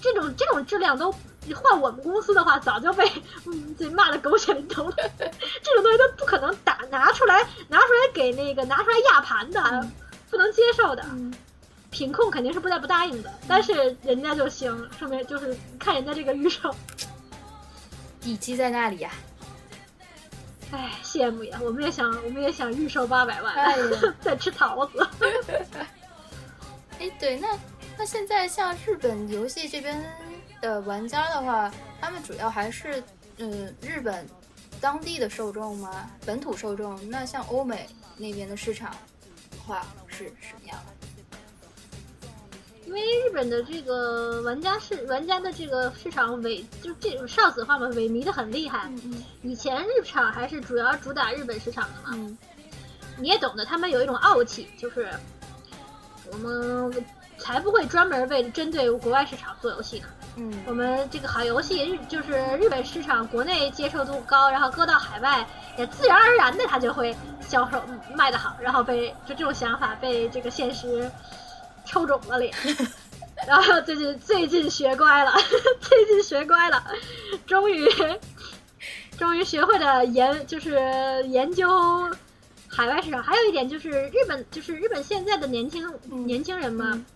[0.00, 1.14] 这种这种质量都。
[1.54, 3.08] 换我们公司的话，早就被
[3.46, 4.96] 嗯这骂的狗血淋头了。
[5.18, 9.88] 这种东西都不可能打拿出来，拿出来给那个拿出来压盘的，
[10.28, 11.04] 不能接受的。
[11.12, 11.32] 嗯
[11.88, 16.74] 品控肯定是不带不答应的，但是人家就行，说明就是看人家这个预售，
[18.20, 19.12] 底气在那里呀、
[20.72, 21.60] 哎，羡慕呀！
[21.62, 23.84] 我们也想，我们也想预售八百万，哎呀
[24.20, 25.06] 再吃桃子。
[26.98, 27.48] 哎，对，那
[27.98, 30.02] 那现在像日本游戏这边
[30.60, 33.02] 的玩家的话，他们主要还是
[33.38, 34.26] 嗯日本
[34.80, 36.10] 当地的受众吗？
[36.24, 36.98] 本土受众？
[37.10, 40.92] 那像欧美那边的市场的话是什么样的？
[42.86, 48.88] 因为日本的这个玩家是玩家的这个市场萎，就这种少子化嘛，萎靡的很厉害。
[49.02, 52.38] 嗯以前日场还是主要主打日本市场的嘛，嗯
[53.18, 55.10] 你也懂得，他们有一种傲气，就是
[56.32, 57.04] 我们
[57.38, 60.06] 才不会专门为针对国外市场做游戏呢。
[60.38, 65.46] 嗯我们这个好游戏日就是日本市场国内接受度高，然后搁到海外
[65.78, 71.10] 也自然而然的它就会销售嗯卖得好，然后被就这种想法被这个现实
[71.86, 72.52] 抽肿了脸。
[73.46, 75.32] 然后最近最近学乖了，
[75.80, 76.82] 最近学乖 了，
[77.46, 77.86] 终于
[79.18, 80.74] 终于学会了研就是
[81.28, 82.10] 研究
[82.68, 83.22] 海外市场。
[83.22, 86.90] 还有一点就是日本就是日本现在的年轻、嗯年轻人嘛。
[86.94, 87.06] 嗯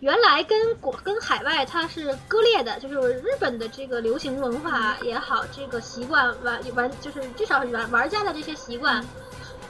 [0.00, 9.02] 原来跟国跟海外它是割裂的，就是日本的这个流行文化也好，这个习惯玩玩就是至少玩玩家的这些习惯，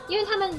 [0.09, 0.53] 因为他们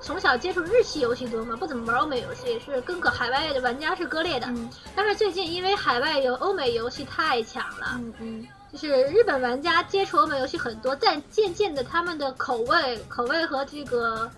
[0.00, 4.46] 从小接触日系游戏多嘛，不怎么玩欧美游戏，是跟个海外的玩家是割裂的。
[4.46, 14.30] 嗯但是最近因为海外游欧美游戏太强了，嗯嗯就是日本玩家接触欧美游戏很多，但渐渐的他们的口味、口味和这个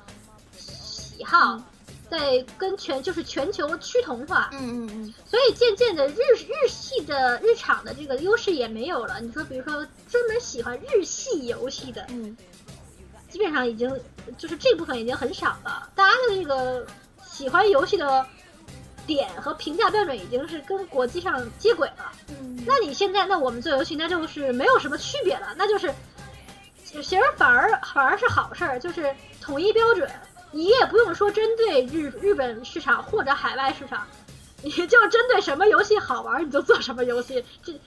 [0.57, 1.65] 喜好嗯
[2.11, 9.19] 在跟全就是全球趋同化，嗯嗯嗯所以渐渐的日日系的日场的这个优势也没有了。
[9.21, 9.75] 你说，比如说
[10.11, 12.37] 专门喜欢日系游戏的，嗯
[13.31, 13.91] 基本上已经
[14.37, 15.91] 就是这部分已经很少了。
[15.95, 16.87] 大家的这个
[17.25, 18.27] 喜欢游戏的
[19.07, 22.13] 点和评价标准已经是跟国际上接轨了。
[22.29, 25.93] 嗯，那你现在，那我们做游戏，那就是没有什么区别了，那就是
[26.85, 30.11] 其实反而反而是好事儿，就是统一标准，
[30.51, 34.07] 你也不用说针对日日本市场或者海外市场，
[34.63, 37.79] 你就针对什么游戏好玩儿你就做什么游戏，这。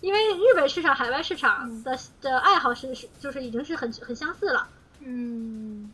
[0.00, 4.64] 因为日本市场、海外市场的的爱好是是就是已经是很很相似了，
[5.00, 5.90] 嗯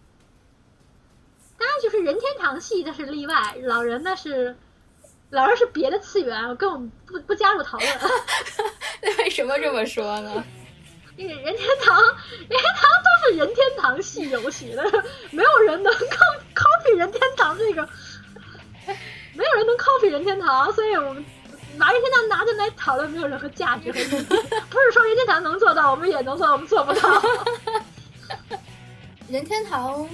[1.65, 4.55] 当然就是任天堂系那是例外，老人那是
[5.31, 7.91] 老人是别的次元，我跟我们不不加入讨论。
[9.01, 10.45] 那为什么这么说呢？
[11.17, 14.85] 因为任天堂，任天堂都是任天堂系游戏的，
[15.31, 17.89] 没有人能 copy copy 任天堂这个，
[19.33, 21.25] 没有人能 copy 任天堂，所以我们
[21.79, 24.25] 把任天堂拿进来讨论没有任何价值和意义。
[24.69, 27.23] 不是说任天堂能做到，我们也能做到，我们做不到。
[29.31, 30.07] 任天堂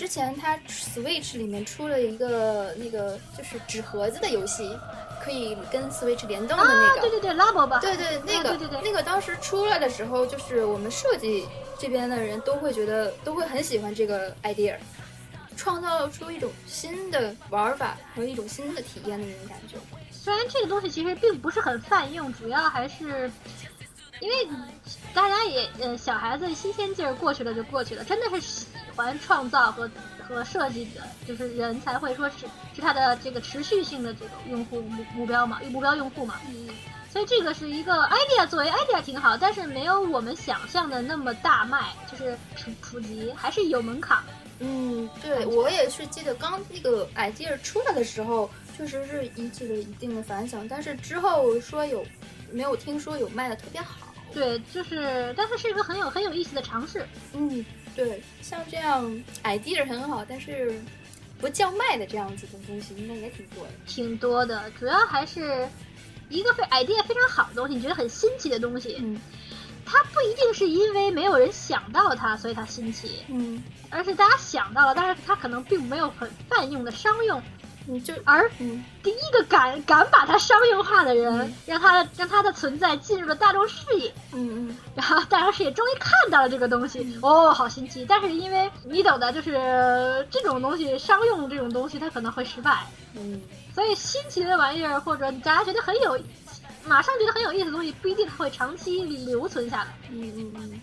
[0.00, 4.74] 之前它 Switch 里面出了一个那个就是纸盒子的游戏，
[5.22, 7.00] 可以跟 Switch 联动的那啊，个。
[7.02, 11.46] 对对对，Labo 吧，对对，那个、啊对对对那个当时出来的时候，就是我们设计
[11.78, 14.74] 这边的人都会觉得都会很喜欢这个 idea，
[15.54, 19.76] 创造出一种新的玩法和一种新的体验的那种感觉。
[20.10, 23.30] 虽然这个东西其实并不是很泛用，主要还是
[24.20, 24.48] 因为
[25.12, 29.88] 大家也呃小孩子新鲜劲儿过去了就过去了，真的是喜欢创造和
[30.28, 36.40] 和设计的，就是人才会说是是它的这个持续性的这个用户目目标嘛，目标用户嘛。
[36.48, 36.68] 嗯
[37.12, 44.18] 所以这个是一个 idea，作为 idea 挺好，但是没有我们想象的那么大卖，就是普普及还是有门槛。
[44.60, 52.06] 嗯，对我也是记得刚那个 idea 出来的时候，确实是引起了一定的反响，但是之后说有
[52.52, 54.06] 没有听说有卖的特别好。
[54.32, 57.04] 对，就是，但是是一个很有很有意思的尝试。
[57.32, 59.04] 嗯，对，像这样
[59.44, 60.80] idea 很好，但是
[61.38, 63.70] 不叫卖的这样子的东西，应该也挺多的。
[63.86, 65.68] 挺多的，主要还是
[66.28, 69.20] 一个非 idea 非常好的东西，你觉得很新奇的东西，嗯
[69.92, 77.42] 它不一定是因为没有人想到它，所以它新奇，嗯，而是大家想到了，但是它可能并没有很泛用的商用，
[77.86, 88.04] 你就而嗯第一个敢敢把它商用化的人，嗯让它的让它的存在进入了大众视野，嗯嗯然后大众视野终于看到了这个东西，哦，好新奇！
[88.06, 89.52] 但是因为你懂的，就是
[90.30, 92.86] 这种东西商用这种东西，它可能会失败。
[93.14, 93.40] 嗯
[93.74, 96.18] 所以新奇的玩意儿，或者大家觉得很有，
[96.84, 99.88] 马上觉得很有意思的东西，不一定它会长期留存下来。
[100.10, 100.80] 嗯嗯嗯。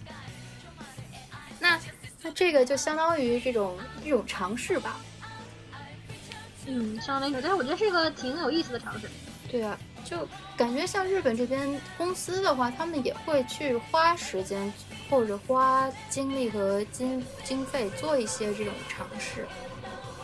[1.60, 1.80] 那
[2.22, 4.98] 那这个就相当于这种一种尝试吧。
[6.68, 9.08] 嗯，相当于，但是我觉得是个挺有意思的尝试。
[9.50, 10.28] 对啊，就
[10.58, 14.72] 感觉像日本这边公司的话，他们也会去花时间
[15.10, 19.48] 或者花精力和经经费做一些这种尝试，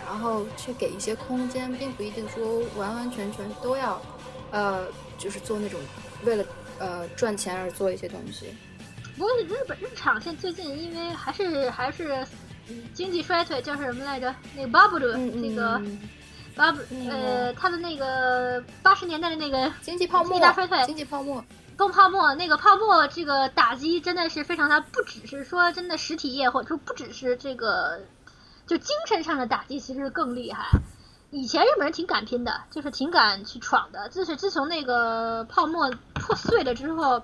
[0.05, 4.01] 然后去给一些空间，并不一定说完完全全都要，
[4.51, 4.85] 呃，
[5.17, 5.79] 就是做那种
[6.25, 6.45] 为了
[6.79, 8.47] 呃赚钱而做一些东西。
[9.17, 12.27] 不过日本日场现在最近因为还是还是
[12.67, 14.35] 嗯经济衰退，叫什么来着？
[14.53, 15.99] 那个 bubble 嗯那个嗯
[16.55, 20.27] 个呃，他的那个八十年代的那个经济泡沫。
[20.27, 20.85] 经济大衰退。
[20.85, 21.43] 经济泡沫，
[21.77, 27.99] 崩泡沫，那个泡沫这个打击真的是非常大，不只是说真的实体业，或者说不只是这个
[28.67, 30.65] 就精神上的打击，其实更厉害。
[31.31, 34.07] 以前日本人挺敢拼的，就是挺敢去闯的。
[34.09, 37.19] 就是自从那个泡沫破碎了之后，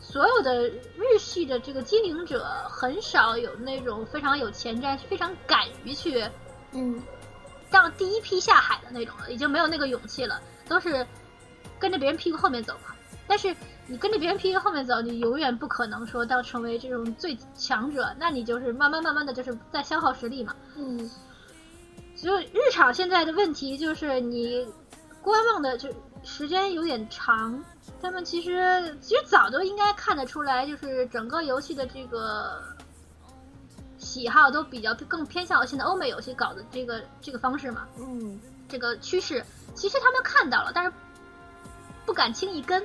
[0.00, 6.24] 所有的日系的这个经营者很少有那种非常有前瞻、非常敢于去
[6.70, 7.02] 嗯
[7.70, 11.06] 当第一批下海的那种了，已经没有那个勇气了，都是
[11.78, 12.94] 跟着别人屁股后面走嘛。
[13.26, 13.54] 但是
[13.86, 20.54] 你跟着别人屁股后面走，你永远不可能说到成为这种最强者，那你就是慢慢慢慢的就是在消耗实力嘛。
[20.76, 21.10] 嗯
[22.16, 24.66] 所以日常现在的问题就是你
[25.22, 25.88] 观望的就
[26.24, 27.62] 时间有点长，
[28.02, 32.60] 他们其实其实早就应该看得出来，就是整个游戏的这个
[34.08, 37.86] 喜好都比较更偏向现在欧美游戏搞的这个这个方式嘛。
[37.98, 39.44] 嗯这个趋势，
[39.74, 40.92] 其实他们看到了，但是
[42.06, 42.82] 不敢轻易跟。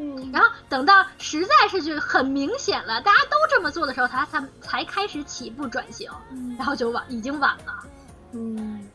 [0.00, 7.84] 嗯然后等到实在是就很明显了，大家都这么做的时候，他他才开始起步转型，嗯然后就晚，已经晚了。
[8.32, 8.86] 嗯，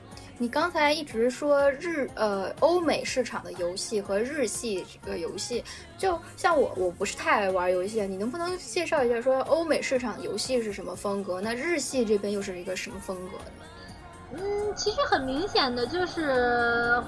[0.44, 5.64] 你刚才一直说日呃欧美市场的游戏和日系这个游戏，
[5.98, 11.40] 就像我我不是太爱玩游戏，你能不能介绍一下说欧美市场游戏是什么风格？
[11.40, 14.44] 那日系这边又是一个什么风格呢？
[14.44, 17.02] 嗯，其实很明显的就是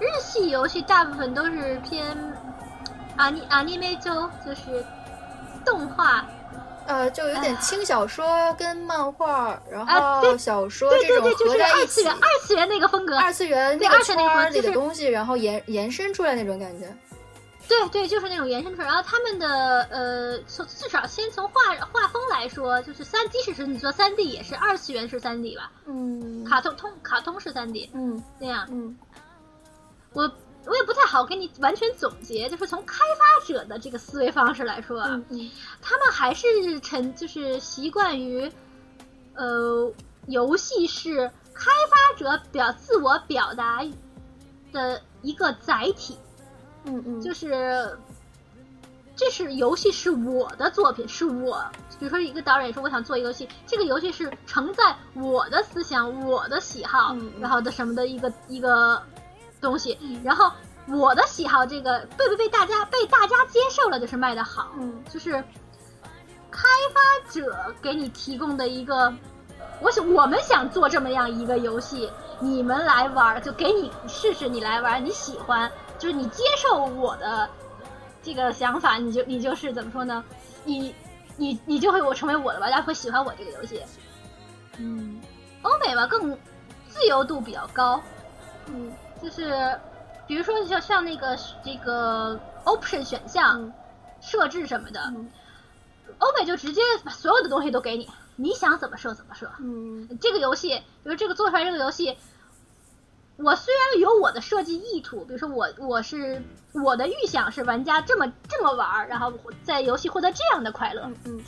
[0.00, 2.04] 日系游戏大部分都是偏
[3.16, 4.84] 阿尼阿尼美就就是
[5.64, 6.26] 动画。
[6.86, 13.18] 呃，就有点轻小说跟漫画，然啊后小说对这种就是合在一起二次元，，二次元那个风格。
[13.18, 16.86] 二次元那个对二次元那个圈儿里就是的东西，然后延延伸出来那种感觉。
[17.68, 18.86] 对对，就是那种延伸出来。
[18.86, 21.60] 然后他们的呃，从至少先从画
[21.92, 28.68] 画风来说，就是三，即使是你说三 D 也是二次元是三 D 吧，嗯卡通通卡通是三 D 嗯那样。
[28.70, 28.96] 嗯
[30.12, 30.30] 我
[30.66, 35.08] 我也不太好给你完全总结，就是从开发者的这个思维方式来说啊，
[35.80, 38.50] 他们还是沉就是习惯于，
[39.34, 39.92] 呃，
[40.26, 43.84] 游戏是开发者表自我表达
[44.72, 46.18] 的一个载体，
[46.84, 47.96] 嗯嗯，就是
[49.14, 51.64] 这是游戏是我的作品，是我，
[51.98, 59.00] 比如说一个导演说我想做一个游戏，这个游戏是承载我的思想、我的喜好，然后的什么的一个一个
[59.66, 60.48] 东西，然后
[60.86, 65.02] 我的喜好这个被不被大家被大家接受了，就是卖的好，嗯。
[65.10, 65.32] 就是
[66.52, 69.12] 开发者给你提供的一个，
[69.80, 75.68] 我想我们想做这么样一个游戏，你们来玩儿，就给你试试，你来玩儿，你喜欢，
[75.98, 77.48] 就是你接受我的
[78.22, 80.22] 这个想法，你就你就是怎么说呢？
[80.64, 80.94] 你
[81.36, 83.82] 你你就会我成为我的玩家，会喜欢我这个游戏。
[84.78, 85.20] 嗯。
[85.62, 86.30] 欧美吧更
[86.88, 88.00] 自由度比较高，
[88.66, 89.78] 嗯就是
[90.26, 93.72] 比如说像像那个这个 option 选项、嗯
[94.18, 95.30] 设置什么的，嗯
[96.18, 99.48] 欧美就直接把所有的东西都给你，你想怎么设怎么设。
[99.60, 102.16] 嗯这个游戏，比如这个做出来这个游戏，
[103.36, 109.30] 我虽然有我的设计意图，比如说我我是我的预想是玩家这么这么玩儿，然后
[109.62, 111.44] 在游戏获得这样的快乐，嗯嗯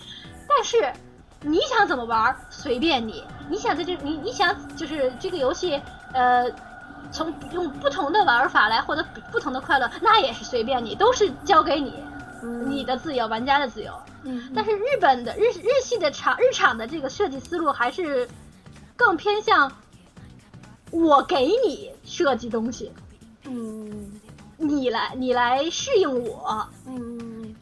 [0.47, 0.93] 但是
[1.41, 5.81] 你想怎么玩儿随便你，你想在这你你想就是这个游戏
[6.13, 6.49] 呃。
[7.11, 11.95] 从用不同的玩法来获得不同的快乐，那也是随便你，都是交给你，
[12.43, 13.93] 嗯，你的自由，玩家的自由。
[14.25, 18.29] 嗯，但是日本的日日系的场日常的这个设计思路还是
[18.97, 19.71] 更偏向
[20.91, 22.93] 我给你设计东西，
[23.45, 24.21] 嗯
[24.57, 27.55] 你来你来适应我嗯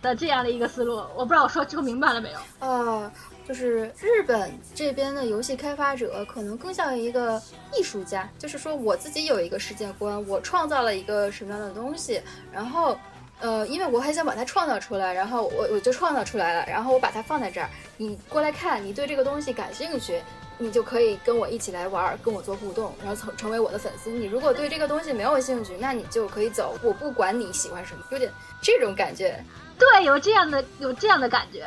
[0.00, 0.96] 的这样的一个思路。
[1.14, 2.66] 我不知道我说说明白了没有？
[2.66, 3.12] 啊，
[3.48, 7.42] 就是日本这边的游戏开发者可能更像一个
[7.74, 12.20] 艺术家，就是说我自己有一个世界观，我创造了一个什么样的东西，
[12.52, 12.96] 然后。
[13.40, 20.20] 呃，因为我很想把它创造出来，然后我我就创造出来了，然后我把它放在这儿，你过来看，你对这个东西感兴趣，
[20.58, 24.10] 你就可以跟我一起来玩儿，跟我做互动，然后成成为我的粉丝。
[24.10, 28.28] 你如果对这个东西没有兴趣，那你就可以走，我不管你喜欢什么，有点
[28.60, 29.40] 这种感觉。
[29.78, 31.64] 对，有这样的有这样的感觉。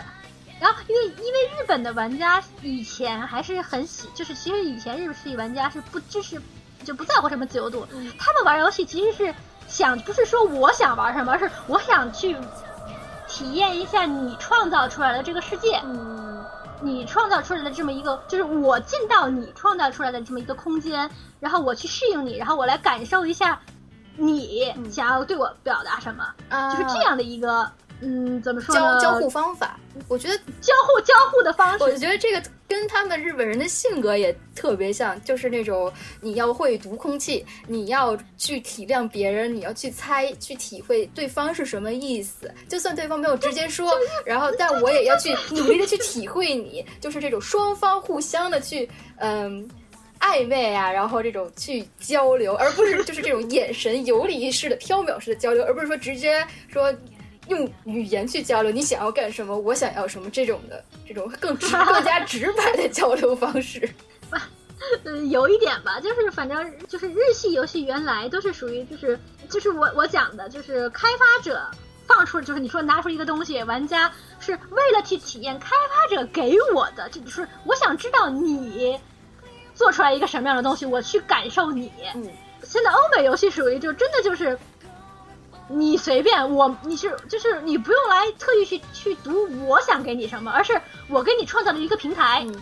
[0.61, 6.39] 然后，因为因为日本的玩家以前还是很喜，就是其实以前日系玩家是不支持，
[6.83, 8.11] 就不在乎什么自由度，嗯。
[8.19, 9.33] 他们玩游戏其实是
[9.67, 12.37] 想，不是说我想玩什么，而是我想去
[13.27, 16.45] 体验一下你创造出来的这个世界，嗯。
[16.83, 21.09] 你创造出来的这么一个，就是我进到你创造出来的这么一个空间，
[21.39, 23.59] 然后我去适应你，然后我来感受一下
[24.15, 24.91] 你嗯。
[24.91, 27.71] 想要对我表达什么，啊，就是这样的一个，
[28.01, 28.99] 嗯，怎么说呢？
[28.99, 43.93] 交交互方法，我觉得，交互交互的方式我，觉得这个跟他们日本人的性格也特别像，就是那种你要会读空气，你要去体谅别人，你要去猜、去体会对方是什么意思，就算对方没有直接说，
[44.25, 49.69] 然后但我也要去努力的去体会你，就是这种双方互相的去，嗯。
[50.23, 56.93] 暧昧啊，然后这种去交流，而不是就是这种眼神游离式的、缥缈式的交流，而不是说直接说
[57.47, 63.89] 用语言去交流，你想要干什么，我想要什么这种的，这种更直、 更加直白的交流方式。
[65.03, 69.19] 呃， 有一点吧，就是反正就是日系游戏原来都是属于就是
[69.49, 71.69] 就是我我讲的，就是开发者
[72.07, 78.97] 放出，就是你说拿出一个东西，玩家是为了去体验开发者给我的，这就是我想知道你
[79.75, 81.91] 做出来一个什么样的东西，我去感受你。
[82.15, 82.29] 嗯
[82.63, 84.57] 现在欧美游戏属于就真的就是。
[85.73, 92.61] 你随便我，你是就是你不用来特意去去读我想给你什么，而是我给你创造了一个平台，嗯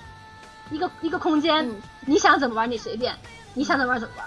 [0.72, 3.15] 一个一个空间，嗯你想怎么玩你随便，
[3.53, 4.26] 你想怎么玩怎么玩。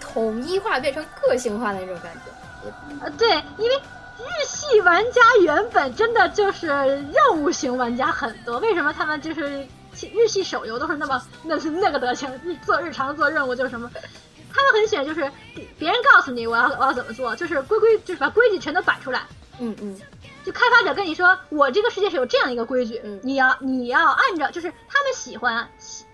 [0.00, 2.72] 统一化变成个性化的那种感觉。
[3.00, 9.66] 呃，对，因为日系玩家原本真的就是任务型玩家很多，为什么他们就是
[10.12, 12.30] 日系手游都是那么那是那个德行，
[12.64, 13.90] 做日常做任务就是什么，
[14.56, 15.30] 他们很喜欢就是
[15.78, 19.22] 别人告诉你我要我要怎么做，就是规规就是把规矩全都摆出来。
[19.58, 20.00] 嗯嗯，
[20.44, 26.04] 就开发者跟你说，我这个世界是有这样一个规矩，嗯你要你要按照，就是他们喜欢喜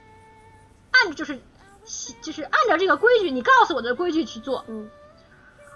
[0.91, 1.39] 按就是
[1.85, 4.65] 喜就是按照这个规矩，你告诉我的规矩去做。
[4.69, 4.91] 嗯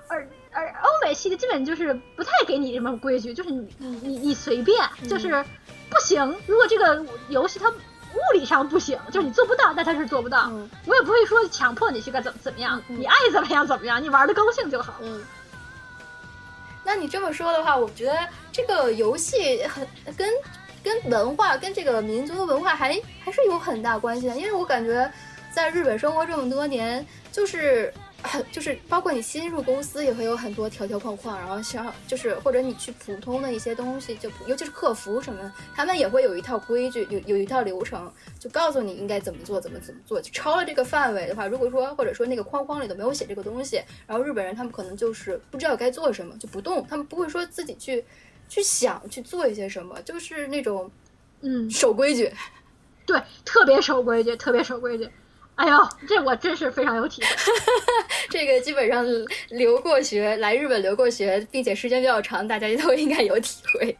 [0.08, 5.44] 而而欧美系的基本就是不太给你什么规矩，就是你你你你随便，嗯就是
[5.90, 6.24] 不行。
[6.46, 7.72] 如果这个游戏它
[8.16, 10.46] 物理上不行，就是你做不到，那他是做不到。
[10.48, 14.94] 嗯我也不会说强迫你去该怎么怎么样，你爱怎么样怎么样，你玩的高兴就好。
[15.00, 15.22] 嗯。
[16.84, 18.16] 那你这么说的话，我觉得
[18.52, 19.86] 这个游戏很
[20.16, 20.28] 跟
[20.82, 25.10] 跟文化跟这个民族的文化还还是有很大关系的，因为我感觉
[25.50, 27.92] 在日本生活这么多年，就是
[28.26, 40.20] 很就是包括你新入公司也会有很多条条框框，然后像就是或者你去普通的一些东西，就尤其是客服什么，他们也会有一套规矩，有有一套流程，就告诉你应该怎么做，怎么怎么做。
[40.20, 48.04] 就超了这个范围的话，如果说或者说那个框框里头没有写这个东西，然后日本人他们可能就是不知道该做什么，就不动，他们不会说自己去
[48.48, 50.90] 去想去做一些什么，就是那种
[51.40, 52.32] 嗯，守规矩。
[53.06, 55.08] 对，特别守规矩，特别守规矩。
[55.56, 57.28] 哎呦，这我真是非常有体会。
[58.28, 59.06] 这个基本上
[59.48, 63.96] 留过学，来日本留过学，并且时间比较长，大家都应该有体会。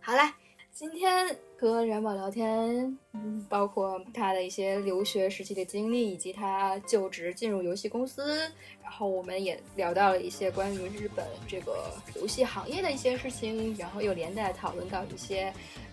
[0.00, 0.34] 好啦，
[0.70, 2.98] 今天和冉宝聊天，
[3.48, 8.40] 包括他的一些留学时期的经历，以及他就职进入游戏公司，
[8.82, 15.50] 然后我们也聊到了一些关于日本这个游戏行业的一些事情，然后又连带讨论到一些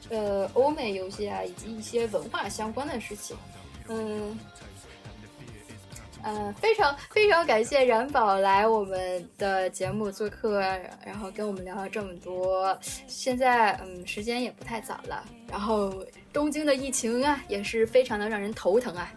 [0.09, 3.37] 呃欧美游戏啊，以及一些文化相关的事情，
[3.87, 4.37] 嗯。
[6.27, 10.59] 呃，非常非常感谢冉宝来我们的节目做客，
[11.05, 12.77] 然后跟我们聊了这么多。
[13.07, 19.09] 现在嗯，时间也不太早了，然后东京的疫情啊，也是非常的让人头疼啊。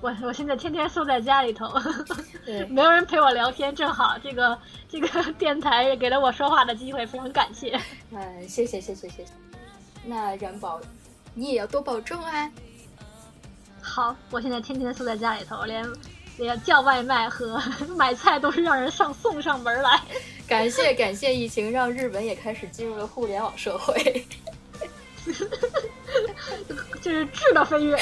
[0.00, 1.70] 我我现在天天缩在家里头，
[2.70, 4.58] 没有人陪我聊天，正好这个
[4.88, 7.78] 这个 电台给了我说话的机会，非常感谢。
[8.12, 9.32] 嗯，谢谢谢谢谢谢。
[10.06, 10.80] 那冉宝，
[11.34, 12.50] 你也要多保重啊。
[13.82, 15.84] 好，我现在天天缩在家里头，连
[16.40, 17.62] 连叫外卖和
[17.96, 20.00] 买菜都是让人上送上门来。
[20.48, 24.26] 感谢感谢疫情，让日本也开始进入了互联网社会。
[27.00, 27.96] 这是质的飞跃。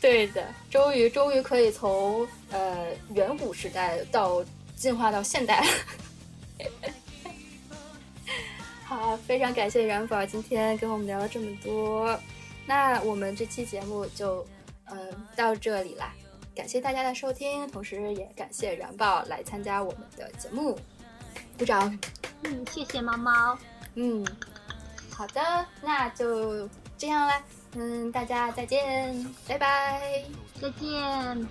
[0.00, 4.44] 对的，终于终于可以从呃远古时代到
[4.76, 5.64] 进化到现代。
[8.84, 12.20] 好，非常感谢冉宝今天跟我们聊了这么多，
[12.66, 14.44] 那我们这期节目就
[14.90, 16.12] 嗯、到这里啦，
[16.54, 20.78] 感谢大家的收听，同时也感谢燃宝来参加我们的节目，
[21.58, 21.98] 鼓掌。
[22.44, 23.58] 嗯，谢谢猫猫。
[23.96, 24.24] 嗯，
[25.10, 27.42] 好的，那就这样啦，
[27.74, 30.22] 嗯，大家再见，拜拜。
[30.60, 31.48] 再见。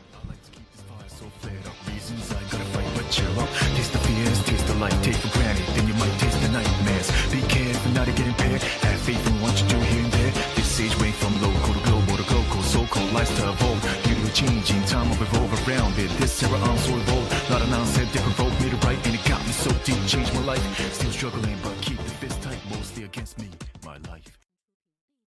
[4.65, 5.65] So light, take for granted.
[5.75, 7.11] Then you might taste the nightmares.
[7.31, 8.61] Be careful not to get impaired.
[8.81, 10.31] Have faith in what you do here and there.
[10.55, 12.63] This age went from local to global to global.
[12.63, 14.12] So-called lifestyle.
[14.33, 16.09] Changing, time will revolve around it.
[16.17, 17.51] This era I'm so evolved.
[17.51, 19.95] Lot of nonsense, different road, me to write, and it got me so deep.
[20.07, 20.93] Changed my life.
[20.93, 22.57] Still struggling, but keep the fist tight.
[22.71, 23.52] Mostly against me.